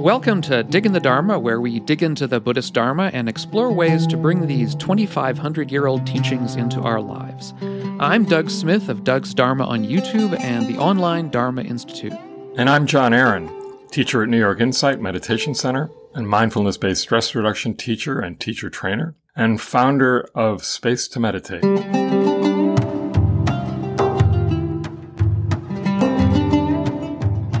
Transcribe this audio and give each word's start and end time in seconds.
Welcome 0.00 0.40
to 0.42 0.62
Diggin' 0.62 0.94
the 0.94 0.98
Dharma, 0.98 1.38
where 1.38 1.60
we 1.60 1.78
dig 1.78 2.02
into 2.02 2.26
the 2.26 2.40
Buddhist 2.40 2.72
Dharma 2.72 3.10
and 3.12 3.28
explore 3.28 3.70
ways 3.70 4.06
to 4.06 4.16
bring 4.16 4.46
these 4.46 4.74
2,500 4.76 5.70
year 5.70 5.86
old 5.86 6.06
teachings 6.06 6.56
into 6.56 6.80
our 6.80 7.02
lives. 7.02 7.52
I'm 8.00 8.24
Doug 8.24 8.48
Smith 8.48 8.88
of 8.88 9.04
Doug's 9.04 9.34
Dharma 9.34 9.66
on 9.66 9.84
YouTube 9.84 10.40
and 10.40 10.66
the 10.66 10.78
online 10.78 11.28
Dharma 11.28 11.64
Institute. 11.64 12.14
And 12.56 12.70
I'm 12.70 12.86
John 12.86 13.12
Aaron, 13.12 13.50
teacher 13.90 14.22
at 14.22 14.30
New 14.30 14.38
York 14.38 14.58
Insight 14.58 15.02
Meditation 15.02 15.54
Center 15.54 15.90
and 16.14 16.26
mindfulness 16.26 16.78
based 16.78 17.02
stress 17.02 17.34
reduction 17.34 17.74
teacher 17.74 18.20
and 18.20 18.40
teacher 18.40 18.70
trainer, 18.70 19.16
and 19.36 19.60
founder 19.60 20.26
of 20.34 20.64
Space 20.64 21.08
to 21.08 21.20
Meditate. 21.20 21.60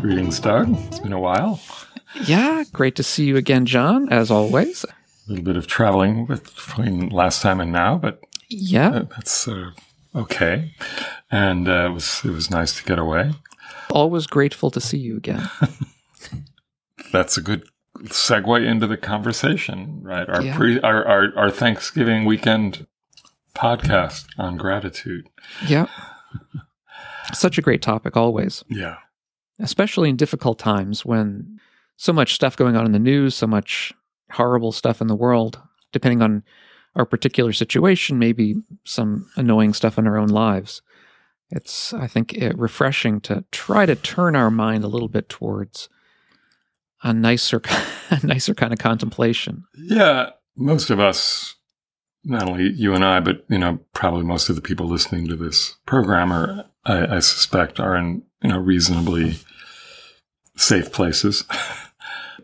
Greetings, 0.00 0.40
Doug. 0.40 0.74
It's 0.86 1.00
been 1.00 1.12
a 1.12 1.20
while. 1.20 1.60
Yeah, 2.14 2.64
great 2.72 2.96
to 2.96 3.02
see 3.02 3.24
you 3.24 3.36
again, 3.36 3.66
John, 3.66 4.08
as 4.10 4.30
always. 4.30 4.84
A 4.84 4.88
little 5.28 5.44
bit 5.44 5.56
of 5.56 5.66
traveling 5.66 6.26
between 6.26 7.08
last 7.08 7.42
time 7.42 7.60
and 7.60 7.72
now, 7.72 7.96
but 7.96 8.20
yeah, 8.48 9.02
that's 9.10 9.46
uh, 9.46 9.70
okay. 10.14 10.74
And 11.30 11.68
uh, 11.68 11.86
it 11.90 11.92
was 11.92 12.20
it 12.24 12.30
was 12.30 12.50
nice 12.50 12.76
to 12.76 12.84
get 12.84 12.98
away. 12.98 13.32
Always 13.90 14.26
grateful 14.26 14.70
to 14.72 14.80
see 14.80 14.98
you 14.98 15.16
again. 15.16 15.48
that's 17.12 17.36
a 17.36 17.40
good 17.40 17.64
segue 18.04 18.64
into 18.64 18.86
the 18.86 18.96
conversation, 18.96 20.00
right? 20.02 20.28
Our 20.28 20.42
yeah. 20.42 20.56
pre 20.56 20.80
our, 20.80 21.06
our 21.06 21.32
our 21.36 21.50
Thanksgiving 21.50 22.24
weekend 22.24 22.86
podcast 23.54 24.26
on 24.38 24.56
gratitude. 24.56 25.28
Yeah. 25.66 25.86
Such 27.32 27.58
a 27.58 27.62
great 27.62 27.82
topic 27.82 28.16
always. 28.16 28.64
Yeah. 28.68 28.96
Especially 29.58 30.08
in 30.08 30.16
difficult 30.16 30.58
times 30.58 31.04
when 31.04 31.60
so 32.00 32.14
much 32.14 32.34
stuff 32.34 32.56
going 32.56 32.76
on 32.76 32.86
in 32.86 32.92
the 32.92 32.98
news, 32.98 33.34
so 33.34 33.46
much 33.46 33.92
horrible 34.32 34.72
stuff 34.72 35.02
in 35.02 35.06
the 35.06 35.14
world, 35.14 35.60
depending 35.92 36.22
on 36.22 36.42
our 36.96 37.04
particular 37.04 37.52
situation, 37.52 38.18
maybe 38.18 38.54
some 38.84 39.28
annoying 39.36 39.74
stuff 39.74 39.98
in 39.98 40.06
our 40.06 40.16
own 40.16 40.30
lives. 40.30 40.80
It's, 41.50 41.92
I 41.92 42.06
think, 42.06 42.32
it, 42.32 42.56
refreshing 42.56 43.20
to 43.22 43.44
try 43.52 43.84
to 43.84 43.94
turn 43.94 44.34
our 44.34 44.50
mind 44.50 44.82
a 44.82 44.88
little 44.88 45.08
bit 45.08 45.28
towards 45.28 45.90
a 47.02 47.12
nicer, 47.12 47.60
a 48.10 48.24
nicer 48.24 48.54
kind 48.54 48.72
of 48.72 48.78
contemplation. 48.78 49.64
Yeah, 49.76 50.30
most 50.56 50.88
of 50.88 50.98
us, 50.98 51.56
not 52.24 52.48
only 52.48 52.70
you 52.70 52.94
and 52.94 53.04
I, 53.04 53.20
but 53.20 53.44
you 53.50 53.58
know, 53.58 53.78
probably 53.92 54.22
most 54.22 54.48
of 54.48 54.56
the 54.56 54.62
people 54.62 54.86
listening 54.86 55.28
to 55.28 55.36
this 55.36 55.76
program 55.84 56.32
are, 56.32 56.64
I, 56.86 57.16
I 57.16 57.18
suspect, 57.18 57.78
are 57.78 57.94
in 57.94 58.22
you 58.42 58.48
know 58.48 58.58
reasonably 58.58 59.36
safe 60.56 60.92
places. 60.92 61.44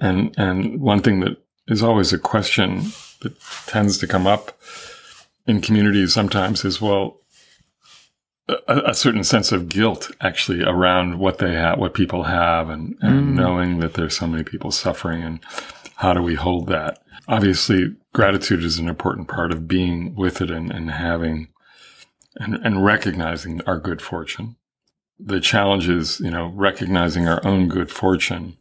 And 0.01 0.35
and 0.39 0.81
one 0.81 1.03
thing 1.03 1.21
that 1.21 1.37
is 1.69 1.83
always 1.83 2.13
a 2.13 2.19
question 2.19 2.93
that 3.23 3.35
tends 3.67 3.99
to 3.99 4.07
come 4.07 4.27
up 4.27 4.59
in 5.47 5.61
communities 5.61 6.13
sometimes 6.13 6.65
is 6.65 6.81
well 6.81 7.21
a, 8.49 8.91
a 8.91 8.95
certain 8.95 9.25
sense 9.25 9.53
of 9.53 9.69
guilt 9.69 10.11
actually 10.21 10.63
around 10.63 11.19
what 11.19 11.39
they 11.39 11.55
have 11.55 11.79
what 11.79 11.95
people 11.95 12.25
have 12.25 12.69
and, 12.69 12.97
and 13.01 13.27
mm. 13.27 13.35
knowing 13.35 13.79
that 13.81 13.95
there's 13.95 14.17
so 14.17 14.27
many 14.27 14.45
people 14.45 14.71
suffering 14.71 15.23
and 15.23 15.41
how 15.97 16.13
do 16.13 16.23
we 16.23 16.35
hold 16.35 16.69
that 16.69 17.03
obviously 17.29 17.95
gratitude 18.13 18.63
is 18.63 18.79
an 18.79 18.89
important 18.89 19.29
part 19.29 19.53
of 19.53 19.67
being 19.67 20.15
with 20.15 20.41
it 20.41 20.51
and, 20.51 20.71
and 20.71 20.91
having 20.91 21.49
and, 22.37 22.55
and 22.65 22.85
recognizing 22.85 23.61
our 23.63 23.79
good 23.79 24.03
fortune 24.03 24.57
the 25.19 25.41
challenge 25.41 25.89
is 25.89 26.21
you 26.21 26.31
know 26.31 26.53
recognizing 26.55 27.27
our 27.27 27.45
own 27.47 27.69
good 27.69 27.91
fortune 27.91 28.57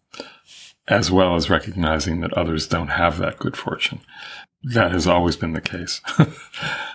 as 0.88 1.12
well 1.12 1.36
as 1.36 1.50
recognizing 1.50 2.22
that 2.22 2.34
others 2.34 2.68
don't 2.68 2.90
have 2.90 3.18
that 3.18 3.40
good 3.40 3.58
fortune. 3.58 4.02
That 4.64 4.92
has 4.92 5.08
always 5.08 5.36
been 5.36 5.54
the 5.54 5.62
case. 5.62 6.02
of 6.20 6.38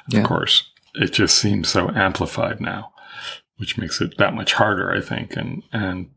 yeah. 0.09 0.23
course, 0.23 0.71
it 0.95 1.13
just 1.13 1.39
seems 1.39 1.69
so 1.69 1.91
amplified 1.91 2.61
now, 2.61 2.93
which 3.57 3.79
makes 3.79 4.01
it 4.01 4.17
that 4.19 4.35
much 4.35 4.55
harder, 4.55 4.93
I 4.93 5.01
think. 5.01 5.37
And, 5.37 5.63
and, 5.73 6.11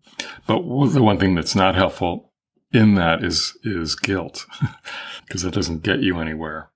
but 0.48 0.62
the 0.90 1.04
one 1.04 1.20
thing 1.20 1.36
that's 1.36 1.56
not 1.56 1.76
helpful 1.76 2.32
in 2.72 2.96
that 2.96 3.24
is, 3.24 3.58
is 3.64 3.96
guilt 3.96 4.46
because 5.26 5.44
it 5.44 5.54
doesn't 5.54 5.84
get 5.84 6.02
you 6.02 6.20
anywhere. 6.20 6.70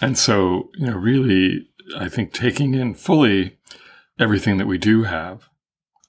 And 0.00 0.18
so, 0.18 0.70
you 0.76 0.86
know, 0.86 0.96
really, 0.96 1.68
I 1.96 2.08
think 2.08 2.32
taking 2.32 2.74
in 2.74 2.94
fully 2.94 3.58
everything 4.18 4.58
that 4.58 4.66
we 4.66 4.78
do 4.78 5.04
have 5.04 5.48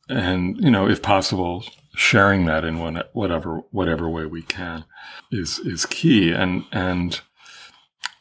and, 0.09 0.57
you 0.59 0.71
know, 0.71 0.87
if 0.87 1.01
possible, 1.01 1.65
sharing 1.97 2.45
that 2.45 2.63
in 2.63 2.79
one, 2.79 3.01
whatever 3.13 3.63
whatever 3.71 4.07
way 4.07 4.25
we 4.25 4.43
can 4.43 4.85
is 5.31 5.59
is 5.59 5.85
key. 5.85 6.31
And 6.31 6.63
and 6.71 7.19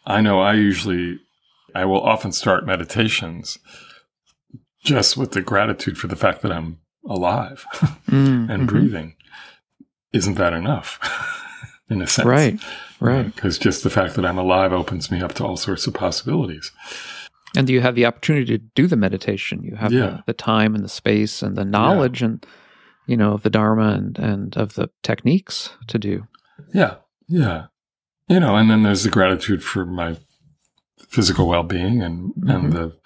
I 0.07 0.21
know 0.21 0.41
I 0.41 0.55
usually 0.55 1.21
I 1.75 1.85
will 1.85 2.01
often 2.01 2.33
start 2.33 2.67
meditations 2.67 3.59
just 4.83 5.17
with 5.17 5.33
the 5.33 5.43
gratitude 5.43 5.99
for 5.99 6.07
the 6.07 6.17
fact 6.17 6.43
that 6.43 6.53
I'm 6.53 6.79
alive 7.09 7.67
mm, 8.09 8.17
and 8.17 8.49
mm-hmm. 8.49 8.67
breathing. 8.67 9.15
Isn't 10.13 10.37
that 10.37 10.55
enough? 10.55 10.99
in 11.91 12.01
a 12.01 12.07
sense, 12.07 12.27
right? 12.27 12.59
Right. 12.99 13.33
Because 13.35 13.59
just 13.59 13.83
the 13.83 13.91
fact 13.91 14.15
that 14.15 14.25
I'm 14.25 14.39
alive 14.39 14.73
opens 14.73 15.11
me 15.11 15.21
up 15.21 15.35
to 15.35 15.45
all 15.45 15.57
sorts 15.57 15.87
of 15.87 15.93
possibilities. 15.95 16.73
And 17.55 17.69
you 17.69 17.81
have 17.81 17.95
the 17.95 18.07
opportunity 18.07 18.59
to 18.59 18.65
do 18.75 18.87
the 18.87 18.97
meditation. 18.97 19.63
You 19.63 19.77
have 19.77 19.93
yeah. 19.93 20.01
the, 20.07 20.23
the, 20.29 20.33
time 20.33 20.75
and 20.75 20.83
the 20.83 20.89
space 20.89 21.43
and 21.43 21.57
the 21.57 21.65
knowledge 21.65 22.21
yeah. 22.21 22.29
and 22.29 22.47
you 23.07 23.17
know, 23.17 23.33
of 23.33 23.43
the 23.43 23.51
Dharma 23.51 23.93
and, 23.93 24.19
and 24.19 24.57
of 24.57 24.75
the 24.75 24.91
techniques 25.03 25.71
to 25.89 25.99
do. 25.99 26.27
Yeah. 26.75 26.97
Yeah. 27.29 27.67
You 28.29 28.41
know, 28.41 28.57
and 28.57 28.71
then 28.71 28.83
there's 28.83 29.05
the 29.05 29.11
gratitude 29.11 29.63
for 29.63 29.87
my 29.87 30.17
physical 31.09 31.47
well 31.47 31.63
being 31.63 32.03
and, 32.03 32.31
mm-hmm. 32.35 32.51
and 32.51 32.73
the 32.73 32.97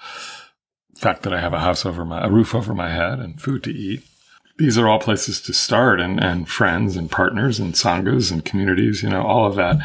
fact 0.97 1.22
that 1.22 1.33
I 1.33 1.41
have 1.41 1.53
a 1.53 1.61
house 1.61 1.84
over 1.84 2.05
my, 2.05 2.25
a 2.25 2.31
roof 2.31 2.55
over 2.55 2.75
my 2.75 2.91
head 2.91 3.19
and 3.19 3.41
food 3.41 3.62
to 3.65 3.72
eat. 3.72 4.03
These 4.59 4.77
are 4.77 4.88
all 4.88 4.99
places 4.99 5.41
to 5.43 5.55
start 5.55 6.00
and, 6.00 6.22
and 6.22 6.49
friends 6.49 6.97
and 6.97 7.11
partners 7.11 7.59
and 7.59 7.75
sanghas 7.75 8.31
and 8.31 8.44
communities, 8.44 9.03
you 9.03 9.09
know, 9.09 9.22
all 9.22 9.47
of 9.47 9.56
that 9.56 9.77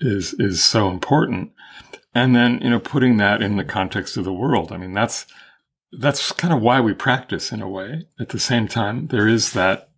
is, 0.00 0.34
is 0.34 0.62
so 0.62 0.88
important. 0.88 1.52
And 2.14 2.36
then, 2.36 2.60
you 2.60 2.68
know, 2.68 2.78
putting 2.78 3.16
that 3.16 3.40
in 3.40 3.56
the 3.56 3.64
context 3.64 4.18
of 4.18 4.24
the 4.24 4.32
world. 4.32 4.70
I 4.70 4.76
mean, 4.76 4.92
that's, 4.92 5.26
that's 5.92 6.32
kind 6.32 6.54
of 6.54 6.60
why 6.60 6.80
we 6.80 6.94
practice 6.94 7.52
in 7.52 7.60
a 7.62 7.68
way. 7.68 8.06
At 8.18 8.30
the 8.30 8.38
same 8.38 8.66
time, 8.68 9.08
there 9.08 9.28
is 9.28 9.52
that 9.52 9.90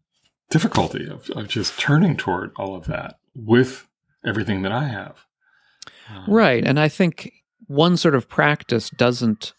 difficulty 0.50 1.08
of, 1.08 1.30
of 1.30 1.48
just 1.48 1.78
turning 1.78 2.16
toward 2.16 2.52
all 2.56 2.74
of 2.74 2.86
that 2.86 3.18
with 3.34 3.88
everything 4.24 4.62
that 4.62 4.72
I 4.72 4.84
have. 4.88 5.24
Um, 6.10 6.24
right. 6.28 6.64
And 6.64 6.78
I 6.78 6.88
think 6.88 7.32
one 7.66 7.96
sort 7.96 8.14
of 8.14 8.28
practice 8.28 8.90
doesn't 8.90 9.52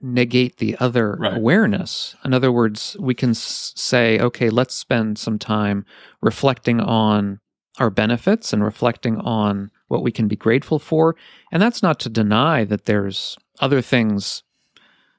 negate 0.00 0.56
the 0.56 0.76
other 0.80 1.16
right. 1.18 1.36
awareness. 1.36 2.16
In 2.24 2.34
other 2.34 2.50
words, 2.50 2.96
we 2.98 3.14
can 3.14 3.30
s- 3.30 3.72
say, 3.76 4.18
okay, 4.18 4.50
let's 4.50 4.74
spend 4.74 5.18
some 5.18 5.38
time 5.38 5.84
reflecting 6.20 6.80
on 6.80 7.38
our 7.78 7.90
benefits 7.90 8.52
and 8.52 8.64
reflecting 8.64 9.18
on 9.18 9.70
what 9.88 10.02
we 10.02 10.10
can 10.10 10.26
be 10.28 10.36
grateful 10.36 10.78
for. 10.78 11.14
And 11.52 11.62
that's 11.62 11.82
not 11.82 12.00
to 12.00 12.08
deny 12.08 12.64
that 12.64 12.86
there's 12.86 13.36
other 13.60 13.80
things 13.80 14.42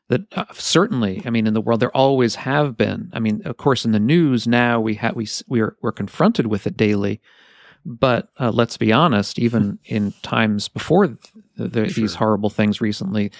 that 0.09 0.21
uh, 0.33 0.45
certainly, 0.53 1.21
I 1.25 1.29
mean, 1.29 1.47
in 1.47 1.53
the 1.53 1.61
world 1.61 1.79
there 1.79 1.95
always 1.95 2.35
have 2.35 2.77
been. 2.77 3.09
I 3.13 3.19
mean, 3.19 3.41
of 3.45 3.57
course, 3.57 3.85
in 3.85 3.91
the 3.91 3.99
news 3.99 4.47
now 4.47 4.79
we 4.79 4.95
have 4.95 5.15
we 5.15 5.27
we 5.47 5.61
are 5.61 5.75
we're 5.81 5.91
confronted 5.91 6.47
with 6.47 6.67
it 6.67 6.77
daily. 6.77 7.21
But 7.85 8.29
uh, 8.39 8.51
let's 8.51 8.77
be 8.77 8.93
honest, 8.93 9.39
even 9.39 9.79
in 9.85 10.13
times 10.21 10.67
before 10.67 11.07
the, 11.07 11.17
the, 11.57 11.89
sure. 11.89 12.01
these 12.01 12.15
horrible 12.15 12.49
things 12.49 12.79
recently, 12.79 13.31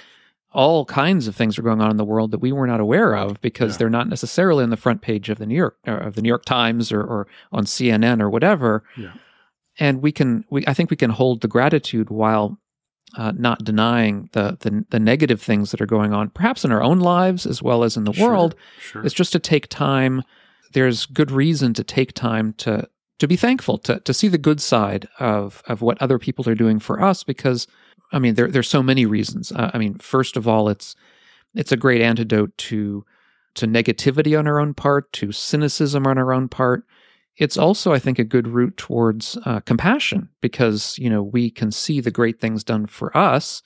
all 0.53 0.85
kinds 0.85 1.27
of 1.27 1.35
things 1.35 1.57
are 1.57 1.63
going 1.63 1.81
on 1.81 1.89
in 1.89 1.97
the 1.97 2.05
world 2.05 2.31
that 2.31 2.39
we 2.39 2.51
were 2.51 2.67
not 2.67 2.79
aware 2.79 3.15
of 3.15 3.41
because 3.41 3.73
yeah. 3.73 3.77
they're 3.79 3.89
not 3.89 4.07
necessarily 4.07 4.63
on 4.63 4.69
the 4.69 4.77
front 4.77 5.01
page 5.01 5.29
of 5.29 5.39
the 5.39 5.45
New 5.45 5.55
York 5.55 5.77
of 5.85 6.15
the 6.15 6.21
New 6.21 6.27
York 6.27 6.45
Times 6.45 6.91
or, 6.91 7.01
or 7.01 7.27
on 7.51 7.65
CNN 7.65 8.21
or 8.21 8.29
whatever. 8.29 8.83
Yeah. 8.97 9.13
And 9.79 10.01
we 10.01 10.11
can, 10.11 10.45
we 10.51 10.63
I 10.67 10.73
think 10.73 10.91
we 10.91 10.97
can 10.97 11.09
hold 11.09 11.41
the 11.41 11.47
gratitude 11.47 12.09
while 12.09 12.59
uh, 13.15 13.31
not 13.35 13.63
denying 13.63 14.29
the, 14.33 14.57
the, 14.61 14.85
the 14.89 14.99
negative 14.99 15.41
things 15.41 15.71
that 15.71 15.81
are 15.81 15.85
going 15.85 16.13
on, 16.13 16.29
perhaps 16.29 16.65
in 16.65 16.71
our 16.71 16.81
own 16.81 16.99
lives 16.99 17.45
as 17.45 17.61
well 17.61 17.83
as 17.83 17.95
in 17.95 18.03
the 18.05 18.13
sure, 18.13 18.29
world. 18.29 18.55
Sure. 18.79 19.05
It's 19.05 19.13
just 19.13 19.31
to 19.33 19.39
take 19.39 19.67
time. 19.67 20.23
There's 20.73 21.05
good 21.05 21.31
reason 21.31 21.73
to 21.75 21.83
take 21.83 22.13
time 22.13 22.53
to 22.53 22.87
to 23.19 23.27
be 23.27 23.35
thankful 23.35 23.77
to 23.77 23.99
to 23.99 24.13
see 24.13 24.27
the 24.27 24.37
good 24.37 24.59
side 24.59 25.07
of 25.19 25.61
of 25.67 25.81
what 25.81 26.01
other 26.01 26.17
people 26.17 26.49
are 26.49 26.55
doing 26.55 26.79
for 26.79 27.01
us. 27.01 27.23
Because 27.23 27.67
I 28.11 28.19
mean, 28.19 28.33
there 28.33 28.47
there's 28.47 28.69
so 28.69 28.81
many 28.81 29.05
reasons. 29.05 29.51
Uh, 29.51 29.69
I 29.73 29.77
mean, 29.77 29.95
first 29.95 30.35
of 30.35 30.47
all, 30.47 30.67
it's 30.69 30.95
it's 31.53 31.71
a 31.71 31.77
great 31.77 32.01
antidote 32.01 32.57
to 32.57 33.05
to 33.55 33.67
negativity 33.67 34.37
on 34.37 34.47
our 34.47 34.59
own 34.59 34.73
part, 34.73 35.13
to 35.13 35.31
cynicism 35.31 36.07
on 36.07 36.17
our 36.17 36.33
own 36.33 36.49
part 36.49 36.85
it's 37.37 37.57
also, 37.57 37.93
I 37.93 37.99
think, 37.99 38.19
a 38.19 38.23
good 38.23 38.47
route 38.47 38.77
towards 38.77 39.37
uh, 39.45 39.59
compassion 39.61 40.29
because 40.41 40.97
you 40.99 41.09
know 41.09 41.23
we 41.23 41.49
can 41.49 41.71
see 41.71 41.99
the 41.99 42.11
great 42.11 42.39
things 42.39 42.63
done 42.63 42.85
for 42.85 43.15
us 43.17 43.61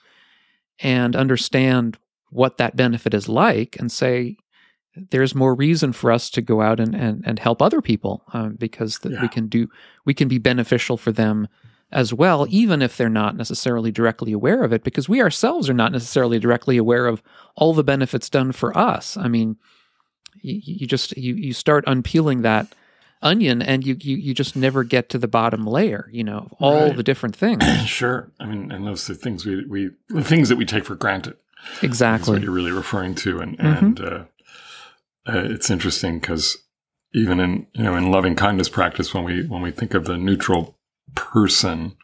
and 0.80 1.16
understand 1.16 1.98
what 2.30 2.58
that 2.58 2.76
benefit 2.76 3.14
is 3.14 3.28
like, 3.28 3.78
and 3.80 3.92
say 3.92 4.38
there's 5.12 5.36
more 5.36 5.54
reason 5.54 5.94
for 5.94 6.12
us 6.12 6.30
to 6.32 6.42
go 6.42 6.62
out 6.62 6.80
and, 6.80 6.96
and, 6.96 7.24
and 7.26 7.40
help 7.40 7.62
other 7.62 7.82
people 7.82 8.24
um, 8.34 8.56
because 8.56 9.00
yeah. 9.04 9.22
we 9.22 9.28
can 9.28 9.48
do 9.48 9.70
we 10.06 10.14
can 10.14 10.28
be 10.28 10.38
beneficial 10.38 10.98
for 10.98 11.12
them 11.12 11.48
as 11.92 12.14
well, 12.14 12.46
even 12.50 12.82
if 12.82 12.98
they're 12.98 13.10
not 13.10 13.38
necessarily 13.38 13.92
directly 13.92 14.34
aware 14.34 14.64
of 14.64 14.74
it, 14.74 14.84
because 14.84 15.08
we 15.08 15.22
ourselves 15.22 15.70
are 15.70 15.74
not 15.74 15.92
necessarily 15.92 16.38
directly 16.38 16.76
aware 16.76 17.08
of 17.08 17.24
all 17.56 17.74
the 17.74 17.84
benefits 17.84 18.30
done 18.30 18.52
for 18.52 18.78
us. 18.78 19.16
I 19.16 19.30
mean, 19.30 19.56
you, 20.42 20.60
you 20.64 20.88
just 20.88 21.16
you 21.16 21.36
you 21.36 21.54
start 21.54 21.84
unpeeling 21.88 22.42
that 22.42 22.68
onion 23.22 23.62
and 23.62 23.86
you, 23.86 23.98
you 24.00 24.16
you 24.18 24.34
just 24.34 24.56
never 24.56 24.84
get 24.84 25.10
to 25.10 25.18
the 25.18 25.28
bottom 25.28 25.66
layer 25.66 26.10
you 26.12 26.24
know 26.24 26.48
all 26.60 26.88
right. 26.88 26.96
the 26.96 27.04
different 27.04 27.36
things 27.36 27.64
sure 27.86 28.32
i 28.40 28.46
mean 28.46 28.72
and 28.72 28.86
those 28.86 29.10
are 29.10 29.16
things 29.16 29.46
we 29.46 29.66
we 29.68 29.90
the 30.10 30.24
things 30.24 30.50
that 30.50 30.58
we 30.58 30.66
take 30.66 30.86
for 30.86 30.96
granted 30.96 31.36
exactly 31.82 32.34
what 32.34 32.42
you're 32.42 32.52
really 32.52 32.72
referring 32.72 33.16
to 33.16 33.40
and 33.40 33.58
mm-hmm. 33.58 33.86
and 33.86 34.02
uh, 34.02 34.24
uh, 35.28 35.44
it's 35.46 35.70
interesting 35.70 36.20
because 36.20 36.58
even 37.14 37.40
in 37.40 37.68
you 37.74 37.84
know 37.84 37.96
in 37.96 38.12
loving 38.12 38.36
kindness 38.36 38.70
practice 38.70 39.14
when 39.14 39.24
we 39.24 39.46
when 39.48 39.62
we 39.62 39.72
think 39.72 39.94
of 39.94 40.06
the 40.06 40.18
neutral 40.18 40.78
person 41.16 41.96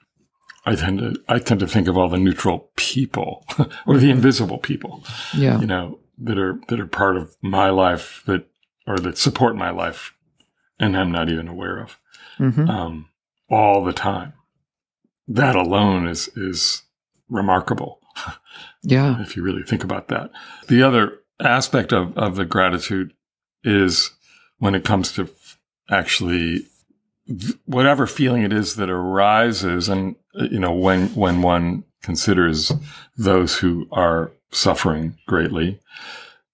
I 0.65 0.75
tend 0.75 0.99
to 0.99 1.15
I 1.27 1.39
tend 1.39 1.59
to 1.59 1.67
think 1.67 1.87
of 1.87 1.97
all 1.97 2.09
the 2.09 2.17
neutral 2.17 2.69
people 2.75 3.45
or 3.85 3.97
the 3.97 4.09
invisible 4.09 4.57
people. 4.57 5.03
Yeah. 5.35 5.59
You 5.59 5.67
know, 5.67 5.99
that 6.19 6.37
are 6.37 6.59
that 6.69 6.79
are 6.79 6.87
part 6.87 7.17
of 7.17 7.35
my 7.41 7.69
life 7.69 8.23
that 8.25 8.47
or 8.87 8.97
that 8.99 9.17
support 9.17 9.55
my 9.55 9.71
life 9.71 10.13
and 10.79 10.97
I'm 10.97 11.11
not 11.11 11.29
even 11.29 11.47
aware 11.47 11.79
of. 11.79 11.97
Mm-hmm. 12.39 12.69
Um, 12.69 13.09
all 13.49 13.83
the 13.83 13.93
time. 13.93 14.33
That 15.27 15.55
alone 15.55 16.07
is 16.07 16.27
is 16.35 16.83
remarkable. 17.29 17.99
Yeah. 18.85 19.21
if 19.21 19.37
you 19.37 19.43
really 19.43 19.63
think 19.63 19.83
about 19.83 20.09
that. 20.09 20.29
The 20.67 20.83
other 20.83 21.19
aspect 21.39 21.93
of, 21.93 22.17
of 22.17 22.35
the 22.35 22.45
gratitude 22.45 23.13
is 23.63 24.11
when 24.57 24.75
it 24.75 24.83
comes 24.83 25.13
to 25.13 25.29
actually 25.89 26.65
whatever 27.65 28.05
feeling 28.05 28.43
it 28.43 28.51
is 28.51 28.75
that 28.75 28.89
arises 28.89 29.87
and 29.87 30.15
you 30.35 30.59
know 30.59 30.73
when 30.73 31.07
when 31.15 31.41
one 31.41 31.83
considers 32.01 32.73
those 33.17 33.57
who 33.57 33.87
are 33.91 34.31
suffering 34.51 35.17
greatly 35.25 35.79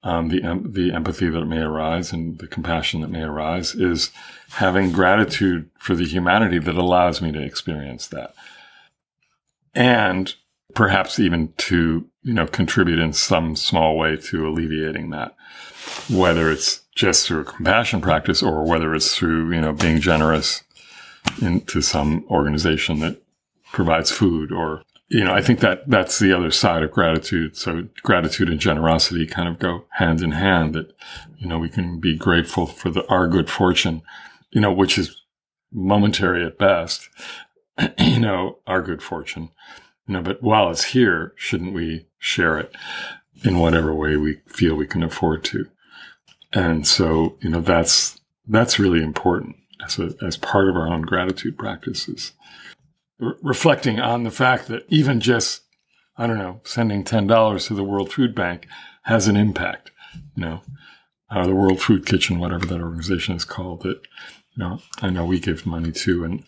um, 0.04 0.30
the 0.30 0.42
the 0.66 0.94
empathy 0.94 1.30
that 1.30 1.46
may 1.46 1.60
arise 1.60 2.12
and 2.12 2.40
the 2.40 2.48
compassion 2.48 3.01
that 3.01 3.10
may 3.10 3.22
arise 3.22 3.75
is 3.75 4.12
having 4.51 4.92
gratitude 4.92 5.69
for 5.78 5.96
the 5.96 6.06
humanity 6.06 6.60
that 6.60 6.75
allows 6.75 7.22
me 7.22 7.31
to 7.31 7.42
experience 7.42 8.07
that. 8.07 8.34
And 9.75 10.34
perhaps 10.74 11.19
even 11.19 11.54
to 11.57 12.07
you 12.24 12.34
know 12.34 12.48
contribute 12.48 13.00
in 13.00 13.13
some 13.13 13.56
small 13.56 13.98
way 13.98 14.16
to 14.16 14.48
alleviating 14.48 15.10
that 15.10 15.36
whether 16.10 16.52
it's 16.52 16.81
just 16.95 17.28
through 17.28 17.42
a 17.42 17.45
compassion 17.45 18.02
practice 18.02 18.44
or 18.44 18.63
whether 18.66 18.94
it's 18.94 19.16
through, 19.16 19.54
you 19.54 19.62
know, 19.62 19.74
being 19.74 20.00
generous 20.00 20.63
into 21.42 21.81
some 21.81 22.25
organization 22.30 23.00
that 23.00 23.22
provides 23.72 24.12
food 24.12 24.52
or, 24.52 24.84
you 25.09 25.23
know, 25.23 25.33
I 25.33 25.41
think 25.41 25.59
that 25.61 25.89
that's 25.89 26.19
the 26.19 26.31
other 26.31 26.51
side 26.51 26.83
of 26.83 26.91
gratitude. 26.91 27.57
So 27.57 27.88
gratitude 28.03 28.47
and 28.47 28.59
generosity 28.59 29.25
kind 29.25 29.47
of 29.47 29.57
go 29.57 29.85
hand 29.94 30.21
in 30.21 30.31
hand 30.31 30.75
that, 30.75 30.95
you 31.38 31.47
know, 31.47 31.57
we 31.57 31.69
can 31.69 32.00
be 32.00 32.15
grateful 32.15 32.67
for 32.67 32.91
the, 32.91 33.06
our 33.07 33.27
good 33.27 33.50
fortune, 33.50 34.03
you 34.51 34.61
know, 34.61 34.71
which 34.71 35.00
is 35.00 35.23
momentary 35.71 36.45
at 36.45 36.59
best, 36.59 37.09
you 37.97 38.19
know, 38.19 38.59
our 38.67 38.83
good 38.83 39.01
fortune, 39.01 39.50
you 40.07 40.13
know, 40.13 40.21
but 40.21 40.44
while 40.44 40.69
it's 40.69 40.85
here, 40.85 41.33
shouldn't 41.35 41.73
we 41.73 42.06
share 42.19 42.59
it 42.59 42.71
in 43.44 43.57
whatever 43.57 43.94
way 43.94 44.15
we 44.15 44.41
feel 44.45 44.75
we 44.75 44.88
can 44.88 45.01
afford 45.01 45.44
to? 45.45 45.65
And 46.53 46.85
so, 46.85 47.35
you 47.41 47.50
know, 47.50 47.61
that's, 47.61 48.19
that's 48.47 48.79
really 48.79 49.01
important 49.01 49.56
as, 49.83 49.97
a, 49.97 50.13
as 50.21 50.38
part 50.38 50.69
of 50.69 50.75
our 50.75 50.88
own 50.88 51.01
gratitude 51.01 51.57
practices. 51.57 52.33
Re- 53.19 53.36
reflecting 53.42 54.00
on 54.00 54.24
the 54.24 54.31
fact 54.31 54.68
that 54.68 54.86
even 54.89 55.19
just, 55.19 55.62
I 56.18 56.27
don't 56.27 56.38
know, 56.38 56.62
sending 56.63 57.04
$10 57.04 57.68
to 57.68 57.74
the 57.74 57.83
World 57.83 58.12
Food 58.12 58.33
Bank 58.33 58.68
has 59.04 59.27
an 59.27 59.38
impact, 59.38 59.92
you 60.36 60.42
know, 60.42 60.62
uh, 61.30 61.45
the 61.45 61.56
World 61.56 61.81
Food 61.81 62.06
Kitchen, 62.06 62.39
whatever 62.39 62.66
that 62.66 62.81
organization 62.81 63.36
is 63.36 63.45
called 63.45 63.81
that, 63.83 64.01
you 64.56 64.63
know, 64.63 64.81
I 65.01 65.10
know 65.10 65.25
we 65.25 65.39
give 65.39 65.66
money 65.66 65.92
to 65.92 66.24
and, 66.24 66.44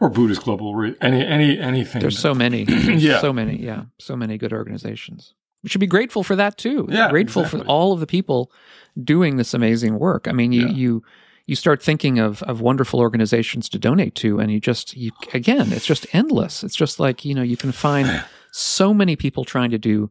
or 0.00 0.10
Buddhist 0.10 0.42
Global, 0.42 0.74
Re- 0.74 0.96
any, 1.00 1.24
any, 1.24 1.58
anything. 1.58 2.00
There's 2.00 2.16
that, 2.16 2.20
so 2.20 2.34
many. 2.34 2.64
yeah. 2.68 3.20
So 3.20 3.32
many. 3.32 3.56
Yeah. 3.56 3.84
So 3.98 4.16
many 4.16 4.36
good 4.36 4.52
organizations. 4.52 5.34
We 5.62 5.70
should 5.70 5.80
be 5.80 5.86
grateful 5.86 6.22
for 6.22 6.36
that 6.36 6.58
too. 6.58 6.86
Yeah. 6.90 7.08
Grateful 7.10 7.42
exactly. 7.42 7.64
for 7.64 7.66
all 7.66 7.92
of 7.92 8.00
the 8.00 8.06
people 8.06 8.52
doing 9.02 9.36
this 9.36 9.54
amazing 9.54 9.98
work. 9.98 10.28
I 10.28 10.32
mean, 10.32 10.52
you, 10.52 10.66
yeah. 10.66 10.72
you, 10.72 11.02
you 11.46 11.54
start 11.56 11.82
thinking 11.82 12.18
of, 12.18 12.42
of 12.42 12.60
wonderful 12.60 13.00
organizations 13.00 13.68
to 13.68 13.78
donate 13.78 14.14
to, 14.16 14.38
and 14.40 14.50
you 14.50 14.60
just, 14.60 14.96
you, 14.96 15.12
again, 15.32 15.72
it's 15.72 15.86
just 15.86 16.06
endless. 16.12 16.64
It's 16.64 16.76
just 16.76 16.98
like, 16.98 17.24
you 17.24 17.34
know, 17.34 17.42
you 17.42 17.56
can 17.56 17.72
find 17.72 18.24
so 18.52 18.92
many 18.92 19.16
people 19.16 19.44
trying 19.44 19.70
to 19.70 19.78
do 19.78 20.10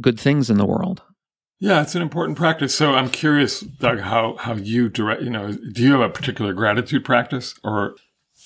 good 0.00 0.18
things 0.18 0.50
in 0.50 0.58
the 0.58 0.66
world. 0.66 1.02
Yeah, 1.60 1.82
it's 1.82 1.94
an 1.94 2.02
important 2.02 2.36
practice. 2.36 2.74
So 2.74 2.94
I'm 2.94 3.08
curious, 3.08 3.60
Doug, 3.60 4.00
how, 4.00 4.36
how 4.36 4.54
you 4.54 4.88
direct, 4.88 5.22
you 5.22 5.30
know, 5.30 5.52
do 5.52 5.82
you 5.82 5.92
have 5.92 6.00
a 6.00 6.08
particular 6.08 6.52
gratitude 6.52 7.04
practice 7.04 7.54
or, 7.62 7.94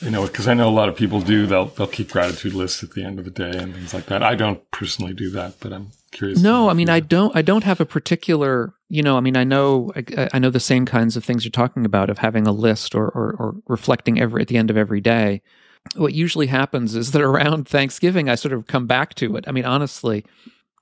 you 0.00 0.10
know, 0.10 0.26
because 0.26 0.46
I 0.46 0.54
know 0.54 0.68
a 0.68 0.70
lot 0.70 0.90
of 0.90 0.96
people 0.96 1.20
do, 1.20 1.46
they'll, 1.46 1.66
they'll 1.66 1.86
keep 1.86 2.10
gratitude 2.10 2.52
lists 2.52 2.82
at 2.82 2.90
the 2.90 3.02
end 3.02 3.18
of 3.18 3.24
the 3.24 3.30
day 3.30 3.56
and 3.56 3.74
things 3.74 3.94
like 3.94 4.06
that. 4.06 4.22
I 4.22 4.34
don't 4.34 4.70
personally 4.70 5.14
do 5.14 5.30
that, 5.30 5.58
but 5.58 5.72
I'm 5.72 5.90
curious. 6.12 6.40
No, 6.40 6.68
I 6.68 6.74
mean, 6.74 6.90
I 6.90 7.00
don't, 7.00 7.34
I 7.34 7.40
don't 7.40 7.64
have 7.64 7.80
a 7.80 7.86
particular, 7.86 8.74
you 8.88 9.02
know, 9.02 9.16
I 9.16 9.20
mean, 9.20 9.38
I 9.38 9.44
know, 9.44 9.92
I, 9.96 10.28
I, 10.34 10.38
know 10.38 10.50
the 10.50 10.60
same 10.60 10.84
kinds 10.84 11.16
of 11.16 11.24
things 11.24 11.44
you're 11.44 11.50
talking 11.50 11.86
about 11.86 12.10
of 12.10 12.18
having 12.18 12.46
a 12.46 12.52
list 12.52 12.94
or, 12.94 13.08
or, 13.08 13.36
or 13.38 13.54
reflecting 13.68 14.20
every 14.20 14.42
at 14.42 14.48
the 14.48 14.58
end 14.58 14.68
of 14.70 14.76
every 14.76 15.00
day. 15.00 15.40
What 15.94 16.12
usually 16.12 16.48
happens 16.48 16.94
is 16.94 17.12
that 17.12 17.22
around 17.22 17.66
Thanksgiving, 17.66 18.28
I 18.28 18.34
sort 18.34 18.52
of 18.52 18.66
come 18.66 18.86
back 18.86 19.14
to 19.14 19.36
it. 19.36 19.46
I 19.48 19.52
mean, 19.52 19.64
honestly, 19.64 20.26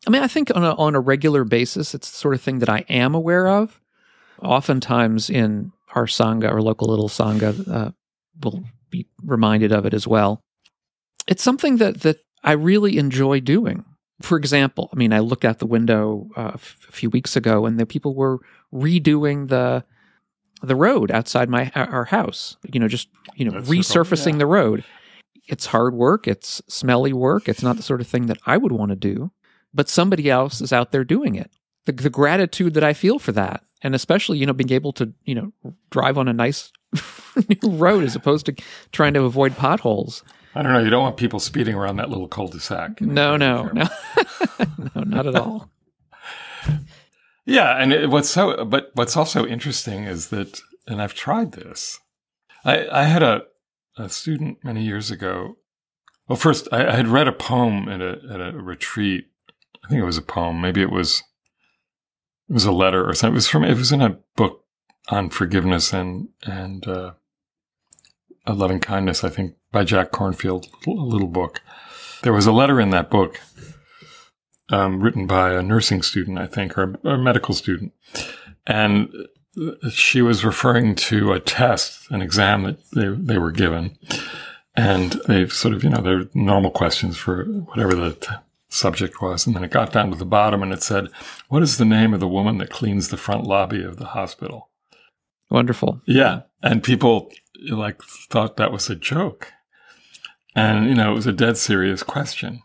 I 0.08 0.10
mean, 0.10 0.22
I 0.22 0.28
think 0.28 0.50
on 0.54 0.64
a, 0.64 0.74
on 0.74 0.96
a 0.96 1.00
regular 1.00 1.44
basis, 1.44 1.94
it's 1.94 2.10
the 2.10 2.16
sort 2.16 2.34
of 2.34 2.40
thing 2.42 2.58
that 2.58 2.68
I 2.68 2.84
am 2.88 3.14
aware 3.14 3.46
of. 3.46 3.80
Oftentimes 4.42 5.30
in 5.30 5.72
our 5.94 6.06
Sangha 6.06 6.50
or 6.50 6.60
local 6.60 6.88
little 6.88 7.08
Sangha, 7.08 7.68
uh, 7.70 7.90
we'll 8.42 8.64
be 8.90 9.06
reminded 9.22 9.72
of 9.72 9.86
it 9.86 9.94
as 9.94 10.06
well. 10.06 10.40
It's 11.26 11.42
something 11.42 11.78
that, 11.78 12.02
that 12.02 12.18
I 12.42 12.52
really 12.52 12.98
enjoy 12.98 13.40
doing 13.40 13.84
for 14.22 14.36
example, 14.36 14.90
I 14.92 14.96
mean, 14.96 15.12
I 15.12 15.18
looked 15.18 15.44
out 15.44 15.58
the 15.58 15.66
window 15.66 16.28
uh, 16.36 16.52
a 16.54 16.58
few 16.58 17.10
weeks 17.10 17.36
ago, 17.36 17.66
and 17.66 17.78
the 17.78 17.86
people 17.86 18.14
were 18.14 18.38
redoing 18.72 19.48
the 19.48 19.84
the 20.62 20.76
road 20.76 21.10
outside 21.10 21.48
my 21.48 21.70
our 21.74 22.04
house. 22.04 22.56
You 22.72 22.80
know, 22.80 22.88
just 22.88 23.08
you 23.34 23.44
know, 23.44 23.52
That's 23.52 23.68
resurfacing 23.68 24.32
yeah. 24.32 24.38
the 24.38 24.46
road. 24.46 24.84
It's 25.46 25.66
hard 25.66 25.94
work. 25.94 26.26
It's 26.26 26.62
smelly 26.68 27.12
work. 27.12 27.48
It's 27.48 27.62
not 27.62 27.76
the 27.76 27.82
sort 27.82 28.00
of 28.00 28.06
thing 28.06 28.26
that 28.26 28.38
I 28.46 28.56
would 28.56 28.72
want 28.72 28.90
to 28.90 28.96
do, 28.96 29.30
but 29.74 29.88
somebody 29.88 30.30
else 30.30 30.60
is 30.60 30.72
out 30.72 30.90
there 30.90 31.04
doing 31.04 31.34
it. 31.34 31.50
The, 31.84 31.92
the 31.92 32.08
gratitude 32.08 32.72
that 32.74 32.84
I 32.84 32.94
feel 32.94 33.18
for 33.18 33.32
that, 33.32 33.62
and 33.82 33.94
especially 33.94 34.38
you 34.38 34.46
know, 34.46 34.54
being 34.54 34.72
able 34.72 34.92
to 34.94 35.12
you 35.24 35.34
know 35.34 35.52
drive 35.90 36.18
on 36.18 36.28
a 36.28 36.32
nice 36.32 36.72
new 37.62 37.70
road 37.76 38.04
as 38.04 38.16
opposed 38.16 38.46
to 38.46 38.54
trying 38.92 39.14
to 39.14 39.22
avoid 39.22 39.56
potholes. 39.56 40.22
I 40.54 40.62
don't 40.62 40.72
know. 40.72 40.78
You 40.78 40.90
don't 40.90 41.02
want 41.02 41.16
people 41.16 41.40
speeding 41.40 41.74
around 41.74 41.96
that 41.96 42.10
little 42.10 42.28
cul-de-sac. 42.28 43.00
No, 43.00 43.36
no, 43.36 43.64
no, 43.72 43.88
no, 44.94 45.02
not 45.02 45.26
at 45.26 45.34
all. 45.34 45.68
yeah, 47.44 47.76
and 47.82 47.92
it, 47.92 48.10
what's 48.10 48.30
so, 48.30 48.64
but 48.64 48.90
what's 48.94 49.16
also 49.16 49.46
interesting 49.46 50.04
is 50.04 50.28
that, 50.28 50.60
and 50.86 51.02
I've 51.02 51.14
tried 51.14 51.52
this. 51.52 51.98
I, 52.64 52.86
I 52.88 53.04
had 53.04 53.22
a, 53.22 53.42
a 53.98 54.08
student 54.08 54.58
many 54.62 54.84
years 54.84 55.10
ago. 55.10 55.56
Well, 56.28 56.36
first 56.36 56.68
I, 56.72 56.86
I 56.86 56.92
had 56.92 57.08
read 57.08 57.28
a 57.28 57.32
poem 57.32 57.88
at 57.88 58.00
a 58.00 58.20
at 58.30 58.40
a 58.40 58.52
retreat. 58.52 59.26
I 59.84 59.88
think 59.88 60.00
it 60.00 60.06
was 60.06 60.16
a 60.16 60.22
poem. 60.22 60.60
Maybe 60.60 60.80
it 60.80 60.90
was 60.90 61.22
it 62.48 62.52
was 62.52 62.64
a 62.64 62.72
letter 62.72 63.06
or 63.06 63.14
something. 63.14 63.34
It 63.34 63.36
was 63.36 63.48
from 63.48 63.64
it 63.64 63.76
was 63.76 63.92
in 63.92 64.00
a 64.00 64.18
book 64.36 64.63
on 65.08 65.30
forgiveness 65.30 65.92
and 65.92 66.28
and 66.44 66.86
uh, 66.86 67.12
Loving 68.46 68.80
Kindness, 68.80 69.24
I 69.24 69.30
think, 69.30 69.56
by 69.72 69.84
Jack 69.84 70.12
Kornfield, 70.12 70.68
a 70.86 70.90
little 70.90 71.28
book. 71.28 71.60
There 72.22 72.32
was 72.32 72.46
a 72.46 72.52
letter 72.52 72.80
in 72.80 72.90
that 72.90 73.10
book 73.10 73.40
um, 74.70 75.00
written 75.00 75.26
by 75.26 75.52
a 75.52 75.62
nursing 75.62 76.02
student, 76.02 76.38
I 76.38 76.46
think, 76.46 76.76
or 76.76 76.98
a, 77.04 77.18
medical 77.18 77.54
student. 77.54 77.92
And 78.66 79.10
she 79.90 80.22
was 80.22 80.44
referring 80.44 80.94
to 80.96 81.32
a 81.32 81.40
test, 81.40 82.10
an 82.10 82.22
exam 82.22 82.64
that 82.64 82.78
they, 82.90 83.08
they 83.08 83.38
were 83.38 83.52
given. 83.52 83.96
And 84.76 85.12
they 85.26 85.46
sort 85.48 85.74
of, 85.74 85.84
you 85.84 85.90
know, 85.90 86.02
they're 86.02 86.28
normal 86.34 86.70
questions 86.70 87.16
for 87.16 87.44
whatever 87.44 87.94
the 87.94 88.12
t- 88.12 88.28
subject 88.68 89.22
was. 89.22 89.46
And 89.46 89.54
then 89.54 89.62
it 89.62 89.70
got 89.70 89.92
down 89.92 90.10
to 90.10 90.16
the 90.16 90.24
bottom 90.24 90.62
and 90.62 90.72
it 90.72 90.82
said, 90.82 91.08
What 91.48 91.62
is 91.62 91.78
the 91.78 91.84
name 91.84 92.12
of 92.12 92.20
the 92.20 92.28
woman 92.28 92.58
that 92.58 92.70
cleans 92.70 93.08
the 93.08 93.16
front 93.16 93.44
lobby 93.44 93.84
of 93.84 93.98
the 93.98 94.06
hospital? 94.06 94.70
Wonderful. 95.50 96.00
Yeah. 96.06 96.42
And 96.62 96.82
people 96.82 97.30
like 97.70 98.02
thought 98.02 98.56
that 98.56 98.72
was 98.72 98.90
a 98.90 98.94
joke. 98.94 99.52
And, 100.54 100.88
you 100.88 100.94
know, 100.94 101.12
it 101.12 101.14
was 101.14 101.26
a 101.26 101.32
dead 101.32 101.56
serious 101.56 102.02
question. 102.02 102.62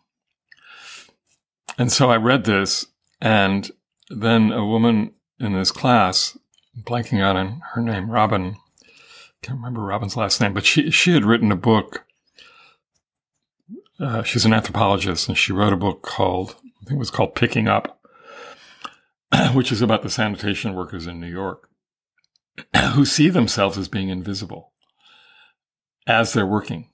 And 1.78 1.92
so 1.92 2.12
I 2.12 2.18
read 2.18 2.44
this, 2.44 2.86
and 3.22 3.72
then 4.10 4.52
a 4.52 4.66
woman 4.66 5.14
in 5.40 5.54
this 5.54 5.72
class 5.72 6.38
blanking 6.78 7.24
on 7.24 7.62
her 7.74 7.82
name, 7.82 8.10
Robin. 8.12 8.58
Can't 9.42 9.58
remember 9.58 9.82
Robin's 9.82 10.18
last 10.18 10.42
name, 10.42 10.54
but 10.54 10.66
she 10.66 10.92
she 10.92 11.14
had 11.14 11.24
written 11.24 11.52
a 11.52 11.56
book. 11.56 12.06
Uh, 13.98 14.24
she's 14.24 14.44
an 14.44 14.54
anthropologist, 14.54 15.30
and 15.30 15.38
she 15.38 15.54
wrote 15.54 15.72
a 15.72 15.78
book 15.78 16.02
called 16.02 16.58
I 16.82 16.86
think 16.86 16.98
it 16.98 17.00
was 17.00 17.12
called 17.12 17.36
Picking 17.36 17.70
Up, 17.70 18.02
which 19.54 19.72
is 19.72 19.82
about 19.82 20.04
the 20.04 20.10
sanitation 20.10 20.74
workers 20.74 21.08
in 21.08 21.22
New 21.22 21.32
York 21.32 21.69
who 22.94 23.06
see 23.06 23.30
themselves 23.30 23.78
as 23.78 23.88
being 23.88 24.10
invisible 24.10 24.72
as 26.08 26.34
they're 26.34 26.46
working. 26.46 26.90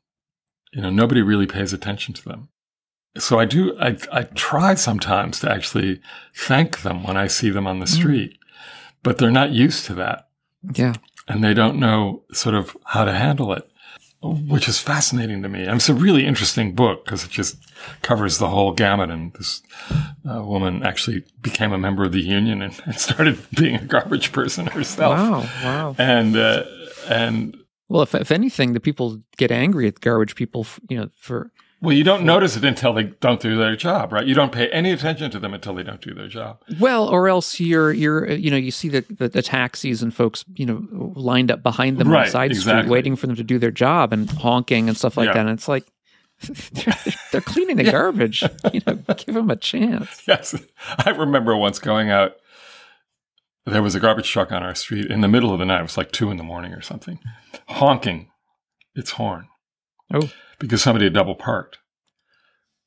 You 0.74 0.82
know, 0.82 0.90
nobody 0.90 1.22
really 1.22 1.48
pays 1.48 1.74
attention 1.74 2.14
to 2.16 2.24
them. 2.24 2.50
So 3.18 3.40
I 3.40 3.46
do, 3.46 3.78
I, 3.80 3.98
I 4.12 4.24
try 4.24 4.76
sometimes 4.76 5.40
to 5.40 5.50
actually 5.50 6.02
thank 6.36 6.82
them 6.82 7.04
when 7.04 7.16
I 7.16 7.28
see 7.28 7.50
them 7.50 7.66
on 7.66 7.80
the 7.80 7.86
mm. 7.86 7.96
street, 7.96 8.32
mm. 8.32 8.38
but 9.04 9.18
they're 9.18 9.32
not 9.32 9.52
used 9.52 9.86
to 9.86 9.94
that. 9.96 10.28
Yeah. 10.74 10.96
And 11.28 11.44
they 11.44 11.54
don't 11.54 11.80
know 11.80 12.24
sort 12.34 12.56
of 12.56 12.76
how 12.84 13.06
to 13.06 13.14
handle 13.14 13.54
it, 13.54 13.68
which 14.34 14.68
is 14.68 14.80
fascinating 14.80 15.42
to 15.44 15.50
me. 15.50 15.64
And 15.64 15.76
it's 15.76 15.90
a 15.90 15.94
really 15.94 16.26
interesting 16.26 16.74
book 16.74 17.06
because 17.06 17.24
it 17.24 17.32
just 17.32 17.58
covers 18.02 18.38
the 18.38 18.50
whole 18.50 18.72
gamut. 18.72 19.10
And 19.10 19.34
this 19.34 19.62
uh, 20.30 20.44
woman 20.44 20.84
actually 20.84 21.24
became 21.42 21.72
a 21.72 21.78
member 21.78 22.04
of 22.04 22.12
the 22.12 22.22
union 22.22 22.62
and, 22.62 22.82
and, 22.86 22.96
started 22.96 23.40
being 23.56 23.76
a 23.76 23.86
garbage 23.86 24.32
person 24.32 24.68
herself. 24.68 25.18
Wow. 25.18 25.50
Wow. 25.64 25.96
And, 25.98 26.36
uh, 26.36 26.64
and, 27.08 27.58
well, 27.88 28.02
if, 28.02 28.16
if 28.16 28.32
anything, 28.32 28.74
the 28.74 28.80
people 28.80 29.22
get 29.38 29.52
angry 29.52 29.88
at 29.88 30.02
garbage 30.02 30.36
people, 30.36 30.66
you 30.90 30.98
know, 30.98 31.10
for 31.18 31.52
well, 31.82 31.94
you 31.94 32.04
don't 32.04 32.24
notice 32.24 32.56
it 32.56 32.64
until 32.64 32.94
they 32.94 33.04
don't 33.04 33.40
do 33.40 33.58
their 33.58 33.76
job, 33.76 34.12
right? 34.12 34.26
You 34.26 34.34
don't 34.34 34.52
pay 34.52 34.70
any 34.70 34.92
attention 34.92 35.30
to 35.32 35.40
them 35.40 35.54
until 35.54 35.76
they 35.76 35.84
don't 35.84 36.02
do 36.02 36.14
their 36.14 36.28
job. 36.28 36.62
Well, 36.80 37.08
or 37.08 37.28
else 37.28 37.60
you're 37.60 37.92
you're 37.94 38.32
uh, 38.32 38.34
you 38.34 38.50
know 38.50 38.58
you 38.58 38.72
see 38.72 38.90
the 38.90 39.02
the, 39.02 39.30
the 39.30 39.42
taxis 39.42 40.02
and 40.02 40.14
folks 40.14 40.46
you 40.56 40.66
know 40.66 41.14
lined 41.16 41.52
up 41.52 41.62
behind 41.62 42.00
them 42.00 42.10
right, 42.10 42.20
on 42.20 42.26
the 42.26 42.32
side 42.32 42.52
exactly. 42.52 42.84
street 42.84 42.92
waiting 42.92 43.16
for 43.16 43.28
them 43.28 43.36
to 43.36 43.44
do 43.44 43.60
their 43.60 43.72
job 43.72 44.14
and 44.14 44.30
honking 44.32 44.88
and 44.88 44.98
stuff 44.98 45.16
like 45.16 45.28
yeah. 45.28 45.34
that. 45.34 45.40
And 45.42 45.50
it's 45.52 45.68
like 45.68 45.86
they're, 46.72 46.96
they're 47.32 47.42
cleaning 47.42 47.76
the 47.76 47.84
yeah. 47.86 47.92
garbage. 47.92 48.44
You 48.74 48.82
know, 48.88 48.96
give 49.18 49.36
them 49.36 49.52
a 49.52 49.56
chance. 49.56 50.24
Yes, 50.28 50.56
I 50.98 51.12
remember 51.12 51.56
once 51.56 51.80
going 51.80 52.10
out. 52.10 52.38
There 53.66 53.82
was 53.82 53.96
a 53.96 54.00
garbage 54.00 54.30
truck 54.30 54.52
on 54.52 54.64
our 54.64 54.76
street 54.76 55.08
in 55.08 55.22
the 55.22 55.28
middle 55.28 55.52
of 55.52 55.60
the 55.60 55.66
night. 55.66 55.80
It 55.80 55.84
was 55.84 55.98
like 55.98 56.12
two 56.12 56.30
in 56.30 56.38
the 56.38 56.44
morning 56.44 56.74
or 56.74 56.82
something, 56.82 57.20
honking 57.68 58.30
its 58.96 59.12
horn. 59.12 59.48
Oh 60.14 60.30
because 60.60 60.82
somebody 60.82 61.06
had 61.06 61.14
double 61.14 61.36
parked. 61.36 61.80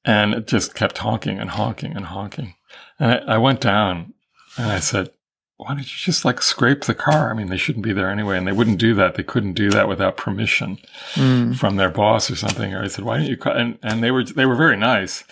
And 0.04 0.32
it 0.32 0.46
just 0.46 0.74
kept 0.74 0.98
honking 0.98 1.38
and 1.38 1.50
honking 1.50 1.94
and 1.94 2.06
honking. 2.06 2.54
And 2.98 3.12
I, 3.12 3.34
I 3.34 3.38
went 3.38 3.60
down 3.60 4.14
and 4.56 4.70
I 4.70 4.78
said, 4.78 5.10
why 5.56 5.70
don't 5.70 5.80
you 5.80 5.84
just 5.84 6.24
like 6.24 6.40
scrape 6.40 6.82
the 6.84 6.94
car? 6.94 7.30
I 7.30 7.34
mean, 7.34 7.48
they 7.48 7.56
shouldn't 7.56 7.84
be 7.84 7.92
there 7.92 8.08
anyway. 8.08 8.38
And 8.38 8.46
they 8.46 8.52
wouldn't 8.52 8.78
do 8.78 8.94
that. 8.94 9.16
They 9.16 9.24
couldn't 9.24 9.54
do 9.54 9.70
that 9.70 9.88
without 9.88 10.16
permission 10.16 10.78
mm. 11.14 11.56
from 11.56 11.76
their 11.76 11.90
boss 11.90 12.30
or 12.30 12.36
something. 12.36 12.72
Or 12.72 12.84
I 12.84 12.86
said, 12.86 13.04
why 13.04 13.18
don't 13.18 13.26
you? 13.26 13.36
And, 13.44 13.78
and 13.82 14.02
they 14.02 14.12
were, 14.12 14.22
they 14.22 14.46
were 14.46 14.54
very 14.54 14.76
nice, 14.76 15.24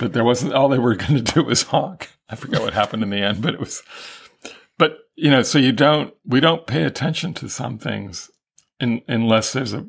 but 0.00 0.12
there 0.12 0.24
wasn't, 0.24 0.54
all 0.54 0.68
they 0.68 0.78
were 0.78 0.94
going 0.96 1.22
to 1.24 1.34
do 1.34 1.44
was 1.44 1.62
honk. 1.62 2.10
I 2.28 2.34
forget 2.34 2.60
what 2.60 2.74
happened 2.74 3.04
in 3.04 3.10
the 3.10 3.22
end, 3.22 3.42
but 3.42 3.54
it 3.54 3.60
was, 3.60 3.82
you 5.20 5.30
know, 5.30 5.42
so 5.42 5.58
you 5.58 5.72
don't, 5.72 6.14
we 6.24 6.40
don't 6.40 6.66
pay 6.66 6.84
attention 6.84 7.34
to 7.34 7.48
some 7.48 7.78
things 7.78 8.30
in, 8.80 9.02
unless 9.06 9.52
there's 9.52 9.74
a 9.74 9.86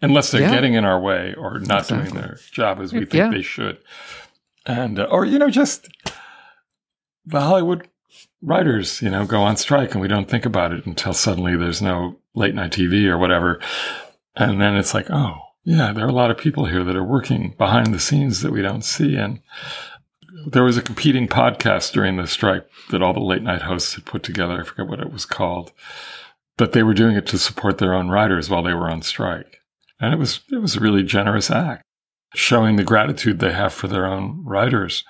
unless 0.00 0.30
they're 0.30 0.42
yeah. 0.42 0.50
getting 0.50 0.74
in 0.74 0.84
our 0.84 1.00
way 1.00 1.34
or 1.36 1.58
not 1.58 1.80
exactly. 1.80 2.10
doing 2.10 2.22
their 2.22 2.38
job 2.52 2.80
as 2.80 2.92
we 2.92 3.00
think 3.00 3.14
yeah. 3.14 3.30
they 3.30 3.42
should. 3.42 3.78
And, 4.66 4.98
uh, 4.98 5.04
or, 5.04 5.24
you 5.24 5.38
know, 5.38 5.50
just 5.50 5.88
the 7.26 7.40
Hollywood 7.40 7.88
writers, 8.42 9.02
you 9.02 9.10
know, 9.10 9.26
go 9.26 9.42
on 9.42 9.56
strike 9.56 9.92
and 9.92 10.00
we 10.00 10.08
don't 10.08 10.28
think 10.28 10.46
about 10.46 10.72
it 10.72 10.86
until 10.86 11.14
suddenly 11.14 11.56
there's 11.56 11.82
no 11.82 12.18
late 12.34 12.54
night 12.54 12.72
TV 12.72 13.06
or 13.06 13.18
whatever. 13.18 13.58
And 14.36 14.60
then 14.60 14.76
it's 14.76 14.94
like, 14.94 15.10
oh, 15.10 15.38
yeah, 15.64 15.92
there 15.92 16.04
are 16.04 16.10
a 16.10 16.12
lot 16.12 16.30
of 16.30 16.38
people 16.38 16.66
here 16.66 16.84
that 16.84 16.96
are 16.96 17.04
working 17.04 17.54
behind 17.58 17.92
the 17.92 17.98
scenes 17.98 18.42
that 18.42 18.52
we 18.52 18.62
don't 18.62 18.84
see. 18.84 19.16
And 19.16 19.40
there 20.46 20.64
was 20.64 20.76
a 20.76 20.82
competing 20.82 21.28
podcast 21.28 21.92
during 21.92 22.16
the 22.16 22.26
strike 22.26 22.66
that 22.90 23.02
all 23.02 23.12
the 23.12 23.20
late 23.20 23.42
night 23.42 23.62
hosts 23.62 23.94
had 23.94 24.04
put 24.04 24.22
together. 24.22 24.60
I 24.60 24.64
forget 24.64 24.86
what 24.86 25.00
it 25.00 25.12
was 25.12 25.24
called, 25.24 25.72
but 26.56 26.72
they 26.72 26.82
were 26.82 26.94
doing 26.94 27.16
it 27.16 27.26
to 27.26 27.38
support 27.38 27.78
their 27.78 27.94
own 27.94 28.08
writers 28.08 28.48
while 28.48 28.62
they 28.62 28.74
were 28.74 28.90
on 28.90 29.02
strike. 29.02 29.60
And 30.00 30.14
it 30.14 30.18
was, 30.18 30.40
it 30.50 30.58
was 30.58 30.76
a 30.76 30.80
really 30.80 31.02
generous 31.02 31.50
act, 31.50 31.82
showing 32.34 32.76
the 32.76 32.84
gratitude 32.84 33.38
they 33.38 33.52
have 33.52 33.72
for 33.72 33.88
their 33.88 34.06
own 34.06 34.42
writers. 34.44 35.04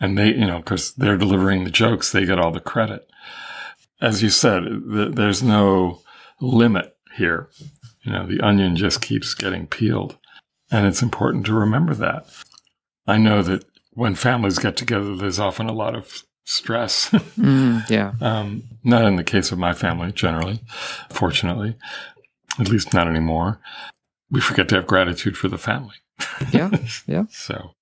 And 0.00 0.16
they, 0.16 0.28
you 0.28 0.46
know, 0.46 0.58
because 0.58 0.94
they're 0.94 1.16
delivering 1.16 1.64
the 1.64 1.70
jokes, 1.70 2.12
they 2.12 2.24
get 2.24 2.38
all 2.38 2.52
the 2.52 2.60
credit. 2.60 3.10
As 4.00 4.22
you 4.22 4.30
said, 4.30 4.64
th- 4.90 5.14
there's 5.14 5.42
no 5.42 6.00
limit 6.40 6.96
here. 7.16 7.48
You 8.02 8.12
know, 8.12 8.26
the 8.26 8.40
onion 8.40 8.76
just 8.76 9.02
keeps 9.02 9.34
getting 9.34 9.66
peeled. 9.66 10.16
And 10.70 10.86
it's 10.86 11.02
important 11.02 11.44
to 11.46 11.52
remember 11.52 11.94
that. 11.94 12.26
I 13.06 13.18
know 13.18 13.42
that 13.42 13.64
when 13.92 14.14
families 14.14 14.58
get 14.58 14.76
together, 14.76 15.16
there's 15.16 15.38
often 15.38 15.68
a 15.68 15.72
lot 15.72 15.94
of 15.94 16.22
stress. 16.44 17.10
mm, 17.10 17.88
yeah. 17.88 18.12
Um, 18.20 18.64
not 18.84 19.04
in 19.04 19.16
the 19.16 19.24
case 19.24 19.52
of 19.52 19.58
my 19.58 19.72
family, 19.72 20.12
generally, 20.12 20.60
fortunately, 21.10 21.76
at 22.58 22.68
least 22.68 22.94
not 22.94 23.08
anymore 23.08 23.60
we 24.30 24.40
forget 24.40 24.68
to 24.68 24.76
have 24.76 24.86
gratitude 24.86 25.36
for 25.36 25.48
the 25.48 25.58
family. 25.58 25.96
yeah, 26.52 26.70
yeah. 27.06 27.24
So, 27.30 27.74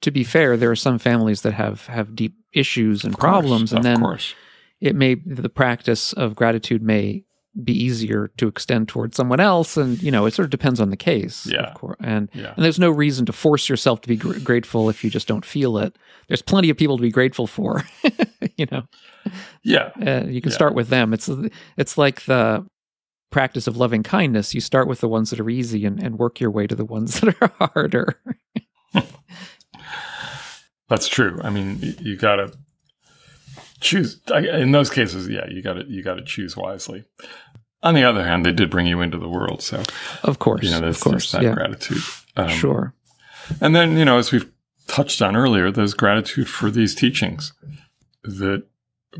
to 0.00 0.10
be 0.10 0.24
fair, 0.24 0.56
there 0.56 0.70
are 0.70 0.76
some 0.76 0.98
families 0.98 1.42
that 1.42 1.54
have 1.54 1.86
have 1.86 2.14
deep 2.14 2.34
issues 2.52 3.04
and 3.04 3.16
problems, 3.16 3.70
course, 3.70 3.72
and 3.72 3.84
then 3.84 4.00
course. 4.00 4.34
it 4.80 4.94
may 4.94 5.14
the 5.14 5.48
practice 5.48 6.12
of 6.12 6.34
gratitude 6.34 6.82
may 6.82 7.24
be 7.62 7.72
easier 7.72 8.28
to 8.38 8.48
extend 8.48 8.88
towards 8.88 9.16
someone 9.16 9.40
else, 9.40 9.76
and 9.76 10.02
you 10.02 10.10
know 10.10 10.26
it 10.26 10.34
sort 10.34 10.44
of 10.44 10.50
depends 10.50 10.80
on 10.80 10.90
the 10.90 10.96
case. 10.96 11.46
Yeah, 11.46 11.64
of 11.64 11.74
course. 11.74 11.96
And 12.00 12.28
yeah. 12.32 12.54
and 12.56 12.64
there's 12.64 12.78
no 12.78 12.90
reason 12.90 13.26
to 13.26 13.32
force 13.32 13.68
yourself 13.68 14.00
to 14.02 14.08
be 14.08 14.16
gr- 14.16 14.38
grateful 14.38 14.88
if 14.88 15.04
you 15.04 15.10
just 15.10 15.28
don't 15.28 15.44
feel 15.44 15.78
it. 15.78 15.96
There's 16.28 16.42
plenty 16.42 16.70
of 16.70 16.76
people 16.76 16.96
to 16.96 17.02
be 17.02 17.10
grateful 17.10 17.46
for. 17.46 17.82
you 18.56 18.66
know. 18.70 18.82
Yeah, 19.62 19.90
uh, 20.04 20.26
you 20.26 20.40
can 20.40 20.50
yeah. 20.50 20.56
start 20.56 20.74
with 20.74 20.88
them. 20.88 21.12
It's 21.12 21.30
it's 21.76 21.98
like 21.98 22.24
the 22.24 22.66
practice 23.32 23.66
of 23.66 23.76
loving 23.76 24.04
kindness, 24.04 24.54
you 24.54 24.60
start 24.60 24.86
with 24.86 25.00
the 25.00 25.08
ones 25.08 25.30
that 25.30 25.40
are 25.40 25.50
easy 25.50 25.84
and, 25.84 26.00
and 26.00 26.18
work 26.18 26.38
your 26.38 26.52
way 26.52 26.68
to 26.68 26.76
the 26.76 26.84
ones 26.84 27.18
that 27.20 27.34
are 27.40 27.68
harder. 27.74 28.20
That's 30.88 31.08
true. 31.08 31.40
I 31.42 31.50
mean, 31.50 31.96
you 32.00 32.16
got 32.16 32.36
to 32.36 32.52
choose. 33.82 34.20
In 34.30 34.72
those 34.72 34.90
cases, 34.90 35.28
yeah, 35.28 35.46
you 35.48 35.62
got 35.62 35.74
to 35.74 35.84
you 35.86 36.02
got 36.02 36.14
to 36.14 36.24
choose 36.24 36.56
wisely. 36.56 37.04
On 37.82 37.94
the 37.94 38.04
other 38.04 38.24
hand, 38.24 38.46
they 38.46 38.52
did 38.52 38.70
bring 38.70 38.86
you 38.86 39.00
into 39.00 39.18
the 39.18 39.28
world, 39.28 39.60
so 39.60 39.82
of 40.22 40.38
course, 40.38 40.62
you 40.62 40.70
know, 40.70 40.80
there's, 40.80 40.96
of 40.96 41.02
course, 41.02 41.32
that 41.32 41.42
yeah. 41.42 41.52
gratitude. 41.52 42.02
Um, 42.36 42.48
sure. 42.48 42.94
And 43.60 43.74
then, 43.74 43.96
you 43.96 44.04
know, 44.04 44.18
as 44.18 44.30
we've 44.30 44.50
touched 44.86 45.20
on 45.20 45.36
earlier, 45.36 45.70
there's 45.70 45.94
gratitude 45.94 46.48
for 46.48 46.70
these 46.70 46.94
teachings 46.94 47.52
that 48.22 48.64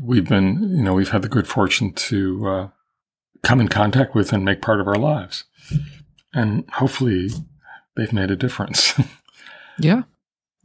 we've 0.01 0.27
been, 0.27 0.77
you 0.77 0.83
know, 0.83 0.93
we've 0.93 1.09
had 1.09 1.21
the 1.21 1.29
good 1.29 1.47
fortune 1.47 1.93
to 1.93 2.47
uh, 2.47 2.67
come 3.43 3.59
in 3.59 3.67
contact 3.67 4.15
with 4.15 4.33
and 4.33 4.45
make 4.45 4.61
part 4.61 4.79
of 4.79 4.87
our 4.87 4.95
lives. 4.95 5.43
And 6.33 6.67
hopefully 6.71 7.29
they've 7.95 8.13
made 8.13 8.31
a 8.31 8.35
difference. 8.35 8.93
yeah. 9.77 10.03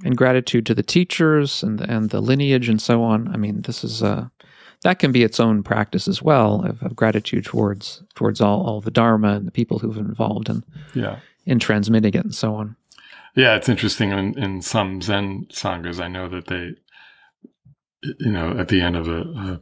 And 0.05 0.17
gratitude 0.17 0.65
to 0.67 0.75
the 0.75 0.83
teachers 0.83 1.63
and 1.63 1.81
the, 1.81 1.91
and 1.91 2.11
the 2.11 2.21
lineage 2.21 2.69
and 2.69 2.81
so 2.81 3.03
on. 3.03 3.29
I 3.29 3.37
mean, 3.37 3.63
this 3.63 3.83
is 3.83 4.03
uh 4.03 4.29
that 4.85 5.01
can 5.01 5.11
be 5.11 5.25
its 5.25 5.41
own 5.41 5.65
practice 5.65 6.07
as 6.07 6.23
well 6.23 6.65
of, 6.65 6.81
of 6.83 6.95
gratitude 6.95 7.45
towards 7.45 8.03
towards 8.15 8.41
all, 8.41 8.65
all 8.65 8.81
the 8.81 8.93
dharma 8.93 9.35
and 9.35 9.47
the 9.47 9.53
people 9.53 9.81
who've 9.81 9.97
been 9.97 10.07
involved 10.07 10.49
in 10.49 10.63
yeah 10.95 11.19
in 11.47 11.59
transmitting 11.59 12.15
it 12.15 12.25
and 12.25 12.35
so 12.35 12.55
on. 12.55 12.77
Yeah, 13.35 13.57
it's 13.57 13.69
interesting. 13.69 14.11
In, 14.11 14.39
in 14.39 14.63
some 14.63 15.01
Zen 15.01 15.47
sanghas, 15.51 16.01
I 16.01 16.09
know 16.09 16.29
that 16.29 16.47
they, 16.47 16.73
you 18.03 18.33
know, 18.33 18.57
at 18.59 18.69
the 18.69 18.81
end 18.81 18.97
of 18.97 19.09
a, 19.09 19.21
a 19.21 19.61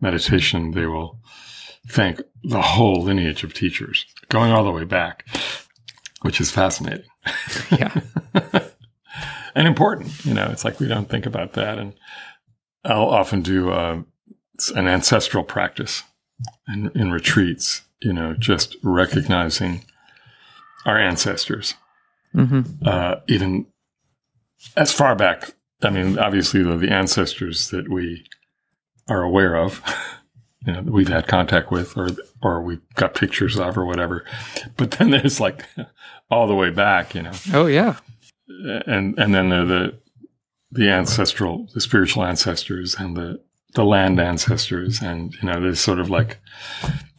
meditation, 0.00 0.72
they 0.72 0.86
will 0.86 1.20
thank 1.88 2.20
the 2.42 2.60
whole 2.60 3.02
lineage 3.02 3.44
of 3.44 3.54
teachers 3.54 4.04
going 4.28 4.52
all 4.52 4.64
the 4.64 4.72
way 4.72 4.84
back, 4.84 5.24
which 6.22 6.40
is 6.40 6.50
fascinating. 6.50 7.06
Yeah. 7.70 8.00
And 9.56 9.66
important. 9.66 10.24
You 10.24 10.34
know, 10.34 10.48
it's 10.52 10.64
like 10.64 10.78
we 10.78 10.86
don't 10.86 11.08
think 11.08 11.26
about 11.26 11.54
that. 11.54 11.78
And 11.78 11.94
I'll 12.84 13.08
often 13.08 13.42
do 13.42 13.70
uh, 13.72 14.02
an 14.76 14.86
ancestral 14.86 15.42
practice 15.42 16.04
in, 16.68 16.92
in 16.94 17.10
retreats, 17.10 17.82
you 18.00 18.12
know, 18.12 18.34
just 18.34 18.76
recognizing 18.84 19.84
our 20.84 20.98
ancestors. 20.98 21.74
Mm-hmm. 22.34 22.86
Uh, 22.86 23.16
even 23.26 23.66
as 24.76 24.92
far 24.92 25.16
back, 25.16 25.54
I 25.82 25.90
mean, 25.90 26.18
obviously, 26.18 26.62
the, 26.62 26.76
the 26.76 26.90
ancestors 26.90 27.70
that 27.70 27.90
we 27.90 28.24
are 29.08 29.22
aware 29.22 29.56
of 29.56 29.82
you 30.66 30.72
know, 30.72 30.82
we've 30.82 31.08
had 31.08 31.28
contact 31.28 31.70
with 31.70 31.96
or 31.96 32.10
or 32.42 32.60
we've 32.60 32.82
got 32.94 33.14
pictures 33.14 33.58
of 33.58 33.78
or 33.78 33.86
whatever. 33.86 34.24
But 34.76 34.92
then 34.92 35.10
there's 35.10 35.40
like 35.40 35.64
all 36.30 36.46
the 36.46 36.54
way 36.54 36.70
back, 36.70 37.14
you 37.14 37.22
know. 37.22 37.32
Oh 37.54 37.66
yeah. 37.66 37.96
And 38.48 39.18
and 39.18 39.34
then 39.34 39.48
the 39.48 39.64
the, 39.64 39.98
the 40.70 40.90
ancestral 40.90 41.68
the 41.74 41.80
spiritual 41.80 42.24
ancestors 42.24 42.94
and 42.94 43.16
the 43.16 43.40
the 43.76 43.84
land 43.84 44.18
ancestors. 44.18 45.00
And, 45.00 45.34
you 45.34 45.48
know, 45.48 45.60
there's 45.60 45.80
sort 45.80 46.00
of 46.00 46.10
like, 46.10 46.38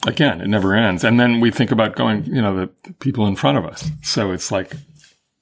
again, 0.06 0.40
it 0.40 0.48
never 0.48 0.74
ends. 0.74 1.04
And 1.04 1.18
then 1.18 1.40
we 1.40 1.50
think 1.50 1.70
about 1.70 1.96
going, 1.96 2.24
you 2.24 2.42
know, 2.42 2.54
the, 2.54 2.70
the 2.82 2.92
people 2.94 3.26
in 3.26 3.36
front 3.36 3.58
of 3.58 3.64
us. 3.64 3.88
So 4.02 4.32
it's 4.32 4.50
like 4.50 4.74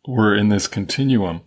we're 0.07 0.37
in 0.37 0.50
this 0.50 0.69
continuum, 0.69 1.40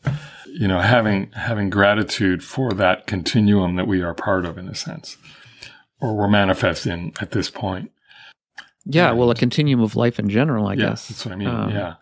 you 0.47 0.67
know, 0.67 0.79
having, 0.79 1.31
having 1.33 1.69
gratitude 1.69 2.43
for 2.43 2.71
that 2.73 3.05
continuum 3.05 3.75
that 3.75 3.87
we 3.87 4.01
are 4.01 4.15
part 4.15 4.45
of 4.45 4.57
in 4.57 4.67
a 4.67 4.75
sense, 4.75 5.17
or 6.01 6.15
we're 6.15 6.27
manifest 6.27 6.87
in 6.87 7.13
at 7.21 7.31
this 7.31 7.49
point. 7.49 7.91
Yeah, 8.85 9.11
well, 9.11 9.29
a 9.29 9.35
continuum 9.35 9.81
of 9.81 9.95
life 9.95 10.17
in 10.17 10.29
general, 10.29 10.65
I 10.65 10.73
yeah, 10.73 10.89
guess. 10.89 11.09
That's 11.09 11.25
what 11.25 11.33
I 11.33 11.35
mean. 11.35 11.47
Um, 11.47 11.69
yeah. 11.69 11.95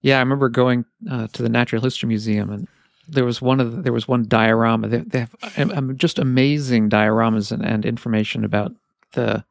Yeah, 0.00 0.16
I 0.16 0.20
remember 0.20 0.48
going 0.48 0.84
uh, 1.10 1.26
to 1.32 1.42
the 1.42 1.48
Natural 1.48 1.82
History 1.82 2.08
Museum 2.08 2.50
and 2.50 2.68
there 3.08 3.24
was 3.24 3.40
one 3.40 3.58
of 3.58 3.74
the, 3.74 3.82
there 3.82 3.92
was 3.92 4.06
one 4.06 4.26
diorama. 4.28 4.88
They, 4.88 4.98
they 4.98 5.20
have 5.20 5.70
um, 5.72 5.96
just 5.96 6.18
amazing 6.18 6.90
dioramas 6.90 7.50
and, 7.50 7.64
and, 7.64 7.86
information 7.86 8.44
about 8.44 8.72
the 9.12 9.44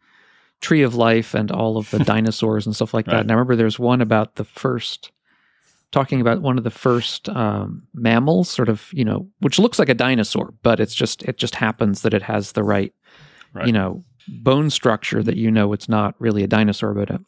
tree 0.61 0.83
of 0.83 0.93
life 0.93 1.33
and 1.33 1.51
all 1.51 1.77
of 1.77 1.89
the 1.89 1.99
dinosaurs 2.05 2.67
and 2.67 2.75
stuff 2.75 2.93
like 2.93 3.05
that. 3.05 3.13
Right. 3.13 3.21
And 3.21 3.31
I 3.31 3.33
remember 3.33 3.55
there's 3.55 3.79
one 3.79 4.01
about 4.01 4.35
the 4.35 4.43
first 4.43 5.11
talking 5.91 6.21
about 6.21 6.41
one 6.41 6.57
of 6.57 6.63
the 6.63 6.69
first 6.69 7.29
um, 7.29 7.87
mammals, 7.93 8.49
sort 8.49 8.69
of 8.69 8.89
you 8.93 9.03
know, 9.03 9.27
which 9.39 9.57
looks 9.57 9.79
like 9.79 9.89
a 9.89 9.95
dinosaur, 9.95 10.53
but 10.61 10.79
it's 10.79 10.95
just 10.95 11.23
it 11.23 11.37
just 11.37 11.55
happens 11.55 12.03
that 12.03 12.13
it 12.13 12.21
has 12.21 12.51
the 12.51 12.63
right, 12.63 12.93
right. 13.53 13.65
you 13.65 13.73
know 13.73 14.03
bone 14.27 14.69
structure 14.69 15.23
that 15.23 15.37
you 15.37 15.49
know 15.49 15.73
it's 15.73 15.89
not 15.89 16.13
really 16.19 16.43
a 16.43 16.47
dinosaur 16.47 16.93
but 16.93 17.09
a 17.09 17.19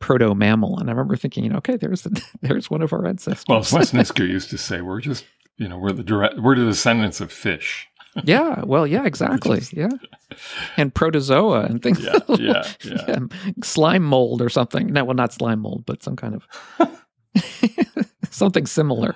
proto 0.00 0.34
mammal. 0.34 0.78
And 0.78 0.88
I 0.88 0.92
remember 0.92 1.16
thinking, 1.16 1.44
you 1.44 1.50
know, 1.50 1.58
okay, 1.58 1.76
there's 1.76 2.06
there's 2.42 2.70
one 2.70 2.82
of 2.82 2.92
our 2.92 3.06
ancestors. 3.06 3.44
Well, 3.48 3.64
Wes 3.72 3.92
used 4.18 4.50
to 4.50 4.58
say, 4.58 4.80
we're 4.80 5.00
just 5.00 5.24
you 5.56 5.68
know 5.68 5.78
we're 5.78 5.92
the 5.92 6.02
direct 6.02 6.38
we're 6.38 6.56
the 6.56 6.66
descendants 6.66 7.20
of 7.20 7.32
fish. 7.32 7.88
yeah, 8.24 8.62
well, 8.64 8.86
yeah, 8.86 9.04
exactly, 9.04 9.60
yeah, 9.72 9.90
and 10.78 10.94
protozoa 10.94 11.64
and 11.64 11.82
things. 11.82 12.00
Yeah, 12.00 12.18
yeah, 12.28 12.72
yeah. 12.82 13.04
yeah. 13.08 13.18
Slime 13.62 14.04
mold 14.04 14.40
or 14.40 14.48
something. 14.48 14.86
No, 14.86 15.04
well, 15.04 15.14
not 15.14 15.34
slime 15.34 15.60
mold, 15.60 15.84
but 15.86 16.02
some 16.02 16.16
kind 16.16 16.34
of 16.34 17.44
something 18.30 18.64
similar. 18.64 19.14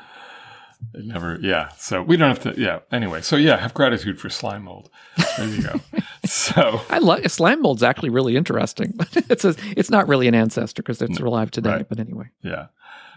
It 0.94 1.04
never, 1.04 1.38
yeah. 1.40 1.68
So 1.78 2.02
we 2.02 2.16
don't 2.16 2.28
have 2.28 2.54
to, 2.54 2.60
yeah. 2.60 2.80
Anyway, 2.90 3.22
so 3.22 3.36
yeah, 3.36 3.56
have 3.56 3.74
gratitude 3.74 4.20
for 4.20 4.28
slime 4.28 4.64
mold. 4.64 4.90
There 5.36 5.48
you 5.48 5.62
go. 5.62 5.80
so 6.24 6.80
I 6.90 6.98
like 6.98 7.28
slime 7.30 7.62
mold's 7.62 7.82
actually 7.82 8.10
really 8.10 8.36
interesting, 8.36 8.98
it's 9.12 9.44
a, 9.44 9.54
it's 9.76 9.90
not 9.90 10.08
really 10.08 10.28
an 10.28 10.34
ancestor 10.34 10.82
because 10.82 11.00
it's 11.00 11.20
alive 11.20 11.50
today. 11.50 11.70
Right. 11.70 11.88
But 11.88 12.00
anyway, 12.00 12.30
yeah, 12.42 12.66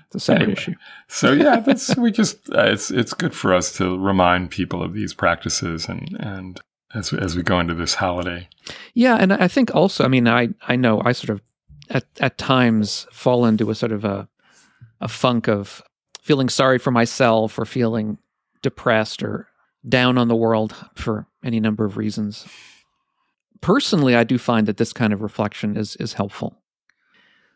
it's 0.06 0.16
a 0.16 0.20
separate 0.20 0.44
anyway, 0.44 0.54
issue. 0.54 0.76
so 1.08 1.32
yeah, 1.32 1.60
that's 1.66 1.96
we 1.98 2.12
just 2.12 2.38
uh, 2.52 2.66
it's 2.66 2.92
it's 2.92 3.14
good 3.14 3.34
for 3.34 3.54
us 3.54 3.76
to 3.78 3.98
remind 3.98 4.52
people 4.52 4.84
of 4.84 4.94
these 4.94 5.14
practices 5.14 5.88
and 5.88 6.16
and 6.20 6.62
as 6.94 7.12
as 7.14 7.36
we 7.36 7.44
go 7.44 7.60
into 7.60 7.74
this 7.74 7.96
holiday. 7.96 8.48
Yeah, 8.94 9.18
and 9.20 9.34
I 9.34 9.48
think 9.48 9.74
also, 9.74 10.04
I 10.04 10.08
mean, 10.08 10.28
I 10.28 10.50
I 10.68 10.76
know 10.76 11.02
I 11.04 11.12
sort 11.12 11.30
of 11.32 11.42
at 11.90 12.06
at 12.20 12.38
times 12.38 13.08
fall 13.12 13.46
into 13.46 13.70
a 13.70 13.76
sort 13.76 13.92
of 13.92 14.06
a 14.06 14.28
a 15.02 15.08
funk 15.08 15.48
of 15.48 15.82
feeling 16.24 16.48
sorry 16.48 16.80
for 16.80 16.90
myself 16.90 17.60
or 17.60 17.66
feeling 17.66 18.18
depressed 18.62 19.22
or 19.22 19.48
down 19.88 20.18
on 20.18 20.30
the 20.30 20.36
world 20.36 20.74
for 20.96 21.28
any 21.44 21.60
number 21.60 21.84
of 21.84 21.98
reasons. 21.98 22.48
Personally, 23.60 24.16
I 24.16 24.24
do 24.24 24.38
find 24.38 24.66
that 24.68 24.78
this 24.78 24.94
kind 24.94 25.14
of 25.14 25.22
reflection 25.22 25.78
is 25.78 25.96
is 25.98 26.14
helpful. 26.14 26.58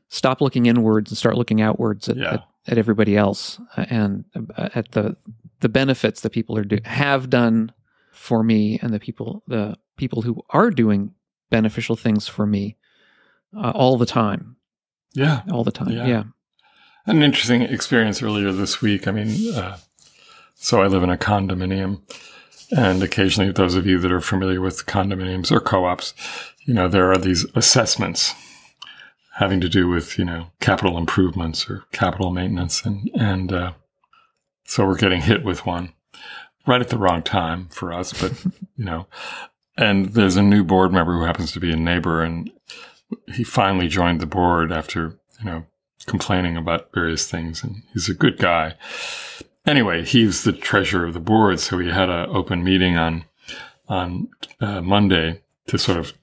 Stop 0.10 0.42
looking 0.42 0.68
inwards 0.68 1.12
and 1.12 1.18
start 1.18 1.38
looking 1.38 1.62
outwards 1.62 2.08
at, 2.08 2.18
yeah. 2.18 2.34
at, 2.34 2.44
at, 2.68 2.78
everybody 2.78 3.18
else 3.18 3.60
uh, 3.76 3.86
and 3.90 4.26
uh, 4.36 4.70
at 4.76 4.92
the 4.92 5.18
the 5.60 5.70
benefits 5.70 6.22
that 6.22 6.32
people 6.32 6.58
are 6.58 6.64
do, 6.64 6.78
have 6.86 7.30
done 7.30 7.72
for 8.12 8.44
me 8.44 8.80
and 8.82 8.94
the 8.94 9.00
people 9.00 9.44
the 9.48 9.76
people 9.96 10.22
who 10.22 10.42
are 10.50 10.70
doing 10.70 11.14
beneficial 11.50 11.96
things 11.96 12.28
for 12.28 12.46
me 12.46 12.76
uh, 13.58 13.72
all 13.72 13.98
the 13.98 14.06
time. 14.06 14.58
Yeah, 15.14 15.42
all 15.52 15.64
the 15.64 15.72
time. 15.72 15.92
Yeah. 15.92 16.06
yeah 16.06 16.24
an 17.08 17.24
interesting 17.24 17.62
experience 17.62 18.22
earlier 18.22 18.52
this 18.52 18.82
week. 18.82 19.08
I 19.08 19.12
mean, 19.12 19.54
uh, 19.56 19.78
so 20.56 20.82
I 20.82 20.88
live 20.88 21.04
in 21.04 21.10
a 21.10 21.18
condominium, 21.18 22.02
and 22.78 23.02
occasionally, 23.02 23.52
those 23.52 23.76
of 23.76 23.86
you 23.88 23.98
that 24.00 24.12
are 24.12 24.22
familiar 24.22 24.62
with 24.62 24.86
condominiums 24.86 25.52
or 25.52 25.62
co-ops, 25.62 26.14
you 26.66 26.74
know, 26.74 26.88
there 26.88 27.10
are 27.12 27.18
these 27.18 27.46
assessments 27.56 28.34
having 29.36 29.62
to 29.62 29.70
do 29.70 29.88
with 29.88 30.18
you 30.18 30.26
know 30.26 30.48
capital 30.60 30.98
improvements 30.98 31.70
or 31.70 31.86
capital 31.92 32.32
maintenance, 32.32 32.86
and 32.86 33.10
and 33.18 33.54
uh, 33.54 33.72
so 34.66 34.86
we're 34.86 34.98
getting 34.98 35.22
hit 35.22 35.44
with 35.44 35.66
one 35.66 35.94
right 36.66 36.82
at 36.82 36.90
the 36.90 36.98
wrong 36.98 37.24
time 37.24 37.70
for 37.70 37.94
us, 37.94 38.12
but 38.14 38.34
you 38.76 38.84
know, 38.84 39.08
and 39.78 40.10
there's 40.10 40.36
a 40.36 40.42
new 40.42 40.64
board 40.64 40.92
member 40.92 41.14
who 41.14 41.24
happens 41.24 41.54
to 41.54 41.60
be 41.62 41.72
a 41.72 41.78
neighbor, 41.78 42.22
and 42.22 42.52
he 43.34 43.46
finally 43.46 43.88
joined 43.88 44.20
the 44.20 44.26
board 44.26 44.74
after 44.74 45.18
you 45.40 45.46
know 45.46 45.66
complaining 46.06 46.58
about 46.58 46.94
various 46.94 47.30
things, 47.30 47.64
and 47.64 47.84
he's 47.94 48.10
a 48.10 48.14
good 48.14 48.38
guy. 48.38 48.76
Anyway, 49.66 50.06
he's 50.06 50.44
the 50.44 50.54
treasurer 50.54 51.06
of 51.06 51.14
the 51.14 51.20
board, 51.20 51.60
so 51.60 51.78
we 51.78 51.90
had 51.90 52.10
an 52.10 52.30
open 52.30 52.64
meeting 52.64 52.98
on 52.98 53.26
on 53.90 54.30
uh, 54.60 54.82
Monday 54.82 55.42
to 55.68 55.78
sort 55.78 55.98
of 55.98 56.14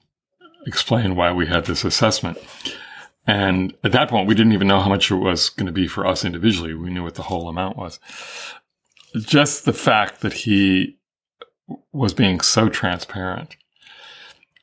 explain 0.67 1.15
why 1.15 1.31
we 1.31 1.47
had 1.47 1.65
this 1.65 1.83
assessment. 1.83 2.37
And 3.27 3.75
at 3.83 3.91
that 3.91 4.09
point, 4.09 4.27
we 4.27 4.35
didn't 4.35 4.53
even 4.53 4.67
know 4.67 4.79
how 4.79 4.89
much 4.89 5.09
it 5.09 5.15
was 5.15 5.49
going 5.49 5.65
to 5.65 5.71
be 5.71 5.87
for 5.87 6.05
us 6.05 6.23
individually. 6.23 6.73
We 6.73 6.91
knew 6.91 7.03
what 7.03 7.15
the 7.15 7.23
whole 7.23 7.49
amount 7.49 7.75
was. 7.75 7.99
Just 9.15 9.65
the 9.65 9.73
fact 9.73 10.21
that 10.21 10.33
he 10.33 10.97
was 11.91 12.13
being 12.13 12.41
so 12.41 12.69
transparent 12.69 13.55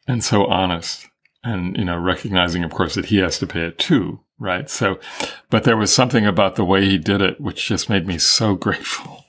and 0.06 0.22
so 0.22 0.46
honest 0.46 1.08
and, 1.42 1.76
you 1.76 1.84
know, 1.84 1.98
recognizing, 1.98 2.62
of 2.62 2.70
course, 2.70 2.94
that 2.94 3.06
he 3.06 3.16
has 3.16 3.38
to 3.40 3.46
pay 3.46 3.66
it 3.66 3.78
too 3.78 4.20
Right. 4.38 4.68
So, 4.68 4.98
but 5.50 5.64
there 5.64 5.76
was 5.76 5.92
something 5.92 6.26
about 6.26 6.56
the 6.56 6.64
way 6.64 6.84
he 6.84 6.98
did 6.98 7.22
it, 7.22 7.40
which 7.40 7.66
just 7.66 7.88
made 7.88 8.06
me 8.06 8.18
so 8.18 8.54
grateful. 8.66 9.24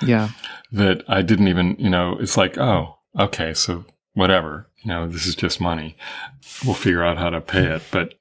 Yeah. 0.00 0.30
that 0.72 1.04
I 1.06 1.22
didn't 1.22 1.48
even, 1.48 1.76
you 1.78 1.90
know, 1.90 2.16
it's 2.18 2.36
like, 2.36 2.56
oh, 2.56 2.98
okay. 3.18 3.52
So 3.52 3.84
whatever, 4.14 4.68
you 4.82 4.88
know, 4.88 5.06
this 5.06 5.26
is 5.26 5.34
just 5.34 5.60
money. 5.60 5.96
We'll 6.64 6.74
figure 6.74 7.04
out 7.04 7.18
how 7.18 7.30
to 7.30 7.40
pay 7.40 7.66
it. 7.66 7.82
But 7.90 8.14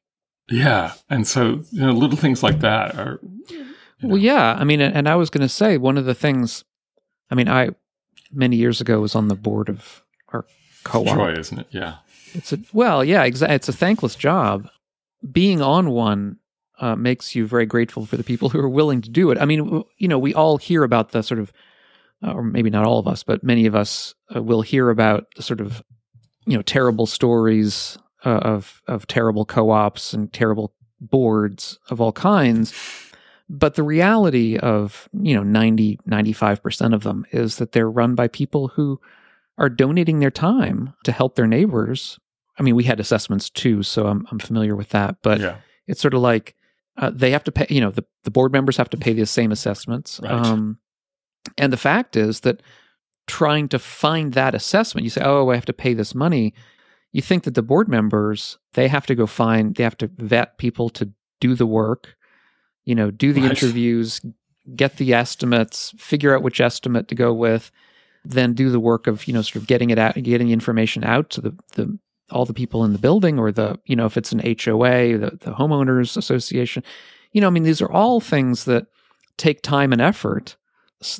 yeah. 0.49 0.93
And 1.09 1.25
so, 1.27 1.63
you 1.71 1.81
know, 1.81 1.91
little 1.91 2.17
things 2.17 2.43
like 2.43 2.59
that 2.59 2.95
are. 2.95 3.19
You 3.49 3.59
know. 3.59 4.09
Well, 4.09 4.17
yeah. 4.17 4.55
I 4.59 4.63
mean, 4.63 4.81
and 4.81 5.07
I 5.07 5.15
was 5.15 5.29
going 5.29 5.41
to 5.41 5.49
say 5.49 5.77
one 5.77 5.97
of 5.97 6.05
the 6.05 6.13
things, 6.13 6.65
I 7.31 7.35
mean, 7.35 7.47
I 7.47 7.69
many 8.31 8.57
years 8.57 8.81
ago 8.81 8.99
was 8.99 9.15
on 9.15 9.29
the 9.29 9.35
board 9.35 9.69
of 9.69 10.03
our 10.33 10.45
co-op. 10.83 11.15
Joy, 11.15 11.31
isn't 11.31 11.59
it? 11.59 11.67
Yeah. 11.71 11.97
It's 12.33 12.51
a 12.51 12.59
well, 12.73 13.03
yeah, 13.03 13.23
exactly. 13.23 13.55
It's 13.55 13.69
a 13.69 13.73
thankless 13.73 14.15
job, 14.15 14.67
being 15.31 15.61
on 15.61 15.89
one 15.89 16.37
uh, 16.79 16.95
makes 16.95 17.35
you 17.35 17.47
very 17.47 17.65
grateful 17.65 18.05
for 18.05 18.17
the 18.17 18.23
people 18.23 18.49
who 18.49 18.59
are 18.59 18.69
willing 18.69 19.01
to 19.01 19.09
do 19.09 19.31
it. 19.31 19.37
I 19.39 19.45
mean, 19.45 19.83
you 19.97 20.07
know, 20.07 20.19
we 20.19 20.33
all 20.33 20.57
hear 20.57 20.83
about 20.83 21.11
the 21.11 21.23
sort 21.23 21.39
of, 21.39 21.53
uh, 22.25 22.33
or 22.33 22.43
maybe 22.43 22.69
not 22.69 22.85
all 22.85 22.99
of 22.99 23.07
us, 23.07 23.23
but 23.23 23.43
many 23.43 23.65
of 23.65 23.75
us 23.75 24.13
uh, 24.35 24.41
will 24.41 24.61
hear 24.61 24.89
about 24.89 25.27
the 25.35 25.43
sort 25.43 25.61
of, 25.61 25.83
you 26.45 26.55
know, 26.55 26.61
terrible 26.61 27.05
stories 27.05 27.97
uh, 28.25 28.39
of 28.39 28.81
of 28.87 29.07
terrible 29.07 29.45
co-ops 29.45 30.13
and 30.13 30.33
terrible 30.33 30.73
boards 30.99 31.79
of 31.89 32.01
all 32.01 32.11
kinds. 32.11 32.73
But 33.47 33.75
the 33.75 33.83
reality 33.83 34.57
of, 34.57 35.07
you 35.13 35.35
know, 35.35 35.43
90, 35.43 35.99
95% 36.09 36.95
of 36.95 37.03
them 37.03 37.25
is 37.31 37.57
that 37.57 37.73
they're 37.73 37.89
run 37.89 38.15
by 38.15 38.27
people 38.27 38.69
who 38.69 38.99
are 39.57 39.69
donating 39.69 40.19
their 40.19 40.31
time 40.31 40.93
to 41.03 41.11
help 41.11 41.35
their 41.35 41.45
neighbors 41.45 42.19
I 42.57 42.63
mean, 42.63 42.75
we 42.75 42.83
had 42.83 42.99
assessments 42.99 43.49
too, 43.49 43.83
so 43.83 44.07
I'm 44.07 44.25
I'm 44.31 44.39
familiar 44.39 44.75
with 44.75 44.89
that. 44.89 45.17
But 45.21 45.39
yeah. 45.39 45.57
it's 45.87 46.01
sort 46.01 46.13
of 46.13 46.21
like 46.21 46.55
uh, 46.97 47.11
they 47.13 47.31
have 47.31 47.43
to 47.45 47.51
pay. 47.51 47.67
You 47.69 47.81
know, 47.81 47.91
the 47.91 48.05
the 48.23 48.31
board 48.31 48.51
members 48.51 48.77
have 48.77 48.89
to 48.91 48.97
pay 48.97 49.13
the 49.13 49.25
same 49.25 49.51
assessments. 49.51 50.19
Right. 50.21 50.31
Um, 50.31 50.79
and 51.57 51.71
the 51.71 51.77
fact 51.77 52.15
is 52.15 52.41
that 52.41 52.61
trying 53.27 53.67
to 53.69 53.79
find 53.79 54.33
that 54.33 54.55
assessment, 54.55 55.03
you 55.03 55.09
say, 55.09 55.21
"Oh, 55.23 55.49
I 55.49 55.55
have 55.55 55.65
to 55.65 55.73
pay 55.73 55.93
this 55.93 56.15
money." 56.15 56.53
You 57.11 57.21
think 57.21 57.43
that 57.43 57.55
the 57.55 57.61
board 57.61 57.87
members 57.87 58.57
they 58.73 58.87
have 58.87 59.05
to 59.07 59.15
go 59.15 59.25
find, 59.25 59.75
they 59.75 59.83
have 59.83 59.97
to 59.97 60.09
vet 60.17 60.57
people 60.57 60.89
to 60.89 61.11
do 61.39 61.55
the 61.55 61.65
work, 61.65 62.15
you 62.83 62.95
know, 62.95 63.11
do 63.11 63.31
the 63.31 63.41
right. 63.41 63.51
interviews, 63.51 64.21
get 64.75 64.97
the 64.97 65.13
estimates, 65.13 65.93
figure 65.97 66.35
out 66.35 66.43
which 66.43 66.59
estimate 66.59 67.07
to 67.07 67.15
go 67.15 67.33
with, 67.33 67.71
then 68.23 68.53
do 68.53 68.69
the 68.69 68.79
work 68.79 69.07
of 69.07 69.27
you 69.27 69.33
know 69.33 69.41
sort 69.41 69.57
of 69.57 69.67
getting 69.67 69.89
it 69.89 69.99
out, 69.99 70.15
getting 70.15 70.49
information 70.49 71.03
out 71.03 71.29
to 71.31 71.41
the 71.41 71.55
the 71.73 71.97
all 72.31 72.45
the 72.45 72.53
people 72.53 72.83
in 72.83 72.93
the 72.93 72.99
building 72.99 73.37
or 73.37 73.51
the, 73.51 73.79
you 73.85 73.95
know, 73.95 74.05
if 74.05 74.17
it's 74.17 74.31
an 74.31 74.39
HOA, 74.39 75.17
the, 75.17 75.37
the 75.41 75.51
homeowners 75.51 76.17
association. 76.17 76.83
You 77.31 77.41
know, 77.41 77.47
I 77.47 77.51
mean, 77.51 77.63
these 77.63 77.81
are 77.81 77.91
all 77.91 78.19
things 78.19 78.65
that 78.65 78.87
take 79.37 79.61
time 79.61 79.91
and 79.91 80.01
effort. 80.01 80.55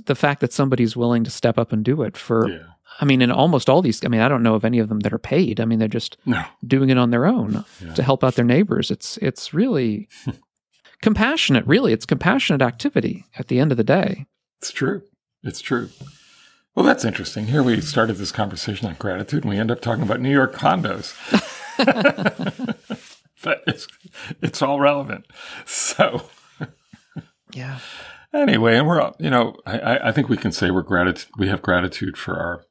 The 0.05 0.15
fact 0.15 0.41
that 0.41 0.53
somebody's 0.53 0.95
willing 0.95 1.23
to 1.23 1.29
step 1.29 1.59
up 1.59 1.71
and 1.71 1.83
do 1.83 2.01
it 2.01 2.17
for, 2.17 2.49
yeah. 2.49 2.59
I 3.01 3.05
mean, 3.05 3.21
in 3.21 3.31
almost 3.31 3.69
all 3.69 3.81
these, 3.81 4.03
I 4.03 4.07
mean, 4.07 4.21
I 4.21 4.29
don't 4.29 4.41
know 4.41 4.55
of 4.55 4.65
any 4.65 4.79
of 4.79 4.89
them 4.89 5.01
that 5.01 5.13
are 5.13 5.19
paid. 5.19 5.59
I 5.59 5.65
mean, 5.65 5.79
they're 5.79 5.87
just 5.87 6.17
no. 6.25 6.43
doing 6.65 6.89
it 6.89 6.97
on 6.97 7.11
their 7.11 7.25
own 7.25 7.65
yeah. 7.83 7.93
to 7.93 8.03
help 8.03 8.23
out 8.23 8.35
their 8.35 8.45
neighbors. 8.45 8.89
It's, 8.89 9.17
it's 9.17 9.53
really 9.53 10.07
compassionate, 11.01 11.67
really. 11.67 11.91
It's 11.93 12.05
compassionate 12.05 12.61
activity 12.61 13.25
at 13.37 13.49
the 13.49 13.59
end 13.59 13.71
of 13.71 13.77
the 13.77 13.83
day. 13.83 14.25
It's 14.59 14.71
true. 14.71 15.03
It's 15.43 15.61
true. 15.61 15.89
Well, 16.75 16.85
that's 16.85 17.05
interesting. 17.05 17.47
Here 17.47 17.63
we 17.63 17.79
started 17.79 18.17
this 18.17 18.33
conversation 18.33 18.87
on 18.87 18.95
gratitude, 18.95 19.43
and 19.43 19.49
we 19.49 19.57
end 19.57 19.71
up 19.71 19.81
talking 19.81 20.03
about 20.03 20.19
New 20.19 20.31
York 20.31 20.53
condos. 20.53 21.13
but 23.43 23.63
it's 23.67 23.87
it's 24.41 24.61
all 24.61 24.79
relevant. 24.79 25.25
So, 25.65 26.29
yeah. 27.53 27.79
Anyway, 28.33 28.75
and 28.77 28.87
we're 28.87 29.11
you 29.19 29.29
know 29.29 29.55
I, 29.65 30.09
I 30.09 30.11
think 30.11 30.27
we 30.27 30.37
can 30.37 30.51
say 30.51 30.69
we're 30.69 30.81
gratitude 30.81 31.31
we 31.37 31.47
have 31.47 31.61
gratitude 31.61 32.17
for 32.17 32.37
our 32.37 32.65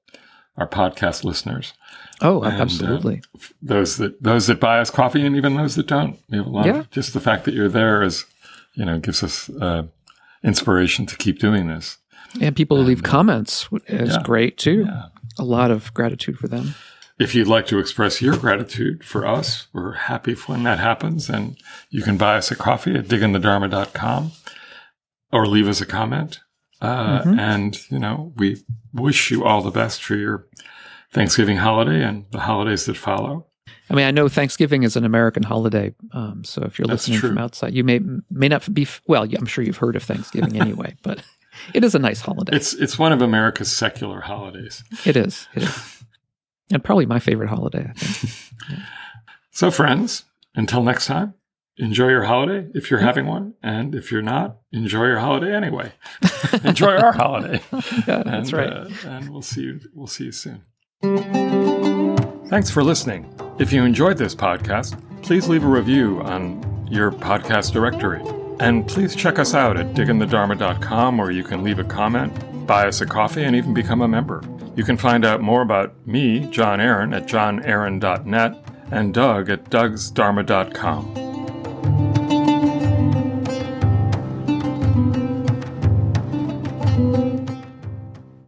our 0.57 0.69
podcast 0.69 1.25
listeners. 1.25 1.73
Oh, 2.21 2.43
and, 2.43 2.61
absolutely. 2.61 3.23
Uh, 3.35 3.39
those 3.63 3.97
that 3.97 4.23
those 4.23 4.47
that 4.47 4.61
buy 4.61 4.81
us 4.81 4.91
coffee, 4.91 5.25
and 5.25 5.37
even 5.37 5.57
those 5.57 5.77
that 5.77 5.87
don't. 5.87 6.19
We 6.29 6.39
have 6.39 6.47
a 6.47 6.51
lot. 6.51 6.67
Yeah. 6.67 6.81
Of, 6.81 6.91
just 6.91 7.15
the 7.15 7.21
fact 7.21 7.45
that 7.45 7.55
you're 7.55 7.69
there 7.69 8.03
is, 8.03 8.25
you 8.75 8.85
know, 8.85 8.99
gives 8.99 9.23
us 9.23 9.49
uh, 9.49 9.85
inspiration 10.43 11.07
to 11.07 11.17
keep 11.17 11.39
doing 11.39 11.69
this. 11.69 11.99
And 12.41 12.57
people 12.57 12.77
who 12.77 12.83
leave 12.85 13.05
uh, 13.05 13.09
comments 13.09 13.69
is 13.87 14.11
yeah, 14.11 14.23
great 14.23 14.59
too. 14.59 14.85
Yeah. 14.87 15.07
A 15.39 15.45
lot 15.45 15.71
of 15.71 15.93
gratitude 15.95 16.39
for 16.39 16.49
them. 16.49 16.75
If 17.19 17.35
you'd 17.35 17.49
like 17.49 17.67
to 17.69 17.79
express 17.79 18.21
your 18.21 18.37
gratitude 18.37 19.05
for 19.05 19.27
us, 19.27 19.69
we're 19.73 19.93
happy 19.93 20.35
when 20.35 20.65
that 20.65 20.81
happens. 20.81 21.29
And 21.29 21.57
you 21.91 22.03
can 22.03 22.17
buy 22.17 22.37
us 22.37 22.51
a 22.51 22.57
coffee 22.57 22.95
at 22.95 23.07
digginthedharma.com 23.07 24.33
or 25.33 25.47
leave 25.47 25.69
us 25.69 25.81
a 25.81 25.87
comment. 25.87 26.41
Uh, 26.81 27.23
mm-hmm. 27.23 27.39
And, 27.39 27.91
you 27.91 27.99
know, 27.99 28.33
we 28.37 28.65
wish 28.93 29.31
you 29.31 29.45
all 29.45 29.63
the 29.63 29.71
best 29.71 30.03
for 30.03 30.17
your 30.17 30.47
Thanksgiving 31.13 31.59
holiday 31.59 32.03
and 32.03 32.27
the 32.33 32.41
holidays 32.41 32.87
that 32.87 32.97
follow. 32.97 33.47
I 33.89 33.95
mean, 33.95 34.07
I 34.07 34.11
know 34.11 34.29
Thanksgiving 34.29 34.83
is 34.83 34.97
an 34.97 35.05
American 35.05 35.43
holiday, 35.43 35.95
um, 36.13 36.43
so 36.43 36.63
if 36.63 36.79
you're 36.79 36.87
That's 36.87 37.03
listening 37.03 37.21
true. 37.21 37.29
from 37.31 37.39
outside, 37.39 37.75
you 37.75 37.85
may 37.85 38.01
may 38.31 38.49
not 38.49 38.73
be 38.73 38.87
well. 39.07 39.25
I'm 39.25 39.45
sure 39.45 39.63
you've 39.63 39.77
heard 39.77 39.95
of 39.95 40.03
Thanksgiving 40.03 40.59
anyway, 40.61 40.97
but 41.03 41.23
it 41.73 41.85
is 41.85 41.95
a 41.95 41.99
nice 41.99 42.21
holiday. 42.21 42.55
It's 42.57 42.75
it's 42.75 42.99
one 42.99 43.13
of 43.13 43.23
America's 43.23 43.71
secular 43.73 44.21
holidays. 44.21 44.85
It 45.05 45.17
is. 45.17 45.49
It 45.55 45.63
is, 45.65 46.05
and 46.73 46.83
probably 46.85 47.07
my 47.07 47.19
favorite 47.19 47.49
holiday. 47.49 47.87
I 47.91 47.93
think. 47.93 48.53
Yeah. 48.71 48.77
So, 49.57 49.71
friends, 49.71 50.25
until 50.57 50.83
next 50.83 51.07
time, 51.07 51.35
enjoy 51.77 52.09
your 52.09 52.25
holiday 52.25 52.67
if 52.75 52.91
you're 52.91 52.99
having 52.99 53.27
one, 53.27 53.55
and 53.63 53.95
if 53.95 54.11
you're 54.11 54.21
not, 54.21 54.57
enjoy 54.73 55.07
your 55.07 55.21
holiday 55.21 55.55
anyway. 55.55 55.93
enjoy 56.65 56.97
our 56.97 57.13
holiday. 57.13 57.61
yeah, 58.09 58.25
that's 58.25 58.53
right. 58.53 58.69
Uh, 58.73 58.89
and 59.05 59.31
we'll 59.31 59.43
see 59.43 59.61
you. 59.61 59.81
We'll 59.95 60.09
see 60.09 60.25
you 60.25 60.33
soon. 60.33 60.63
Thanks 62.49 62.69
for 62.69 62.83
listening. 62.83 63.33
If 63.61 63.73
you 63.73 63.85
enjoyed 63.85 64.19
this 64.19 64.35
podcast, 64.35 65.01
please 65.23 65.47
leave 65.49 65.63
a 65.63 65.69
review 65.69 66.21
on 66.23 66.89
your 66.91 67.13
podcast 67.13 67.73
directory. 67.73 68.23
And 68.61 68.87
please 68.87 69.17
check 69.17 69.39
us 69.39 69.55
out 69.55 69.77
at 69.77 69.95
digginthedharma.com 69.95 71.19
where 71.19 71.31
you 71.31 71.45
can 71.45 71.63
leave 71.63 71.79
a 71.79 71.85
comment, 71.85 72.67
buy 72.67 72.87
us 72.87 73.01
a 73.01 73.07
coffee, 73.07 73.45
and 73.45 73.57
even 73.57 73.75
become 73.75 74.03
a 74.03 74.09
member. 74.09 74.43
You 74.77 74.85
can 74.85 74.97
find 74.97 75.25
out 75.25 75.41
more 75.41 75.63
about 75.63 75.95
me, 76.07 76.47
John 76.51 76.81
Aaron, 76.81 77.15
at 77.15 77.27
johnaaron.net 77.27 78.57
and 78.91 79.15
Doug 79.15 79.51
at 79.51 79.65
dougsdharma.com. 79.71 81.24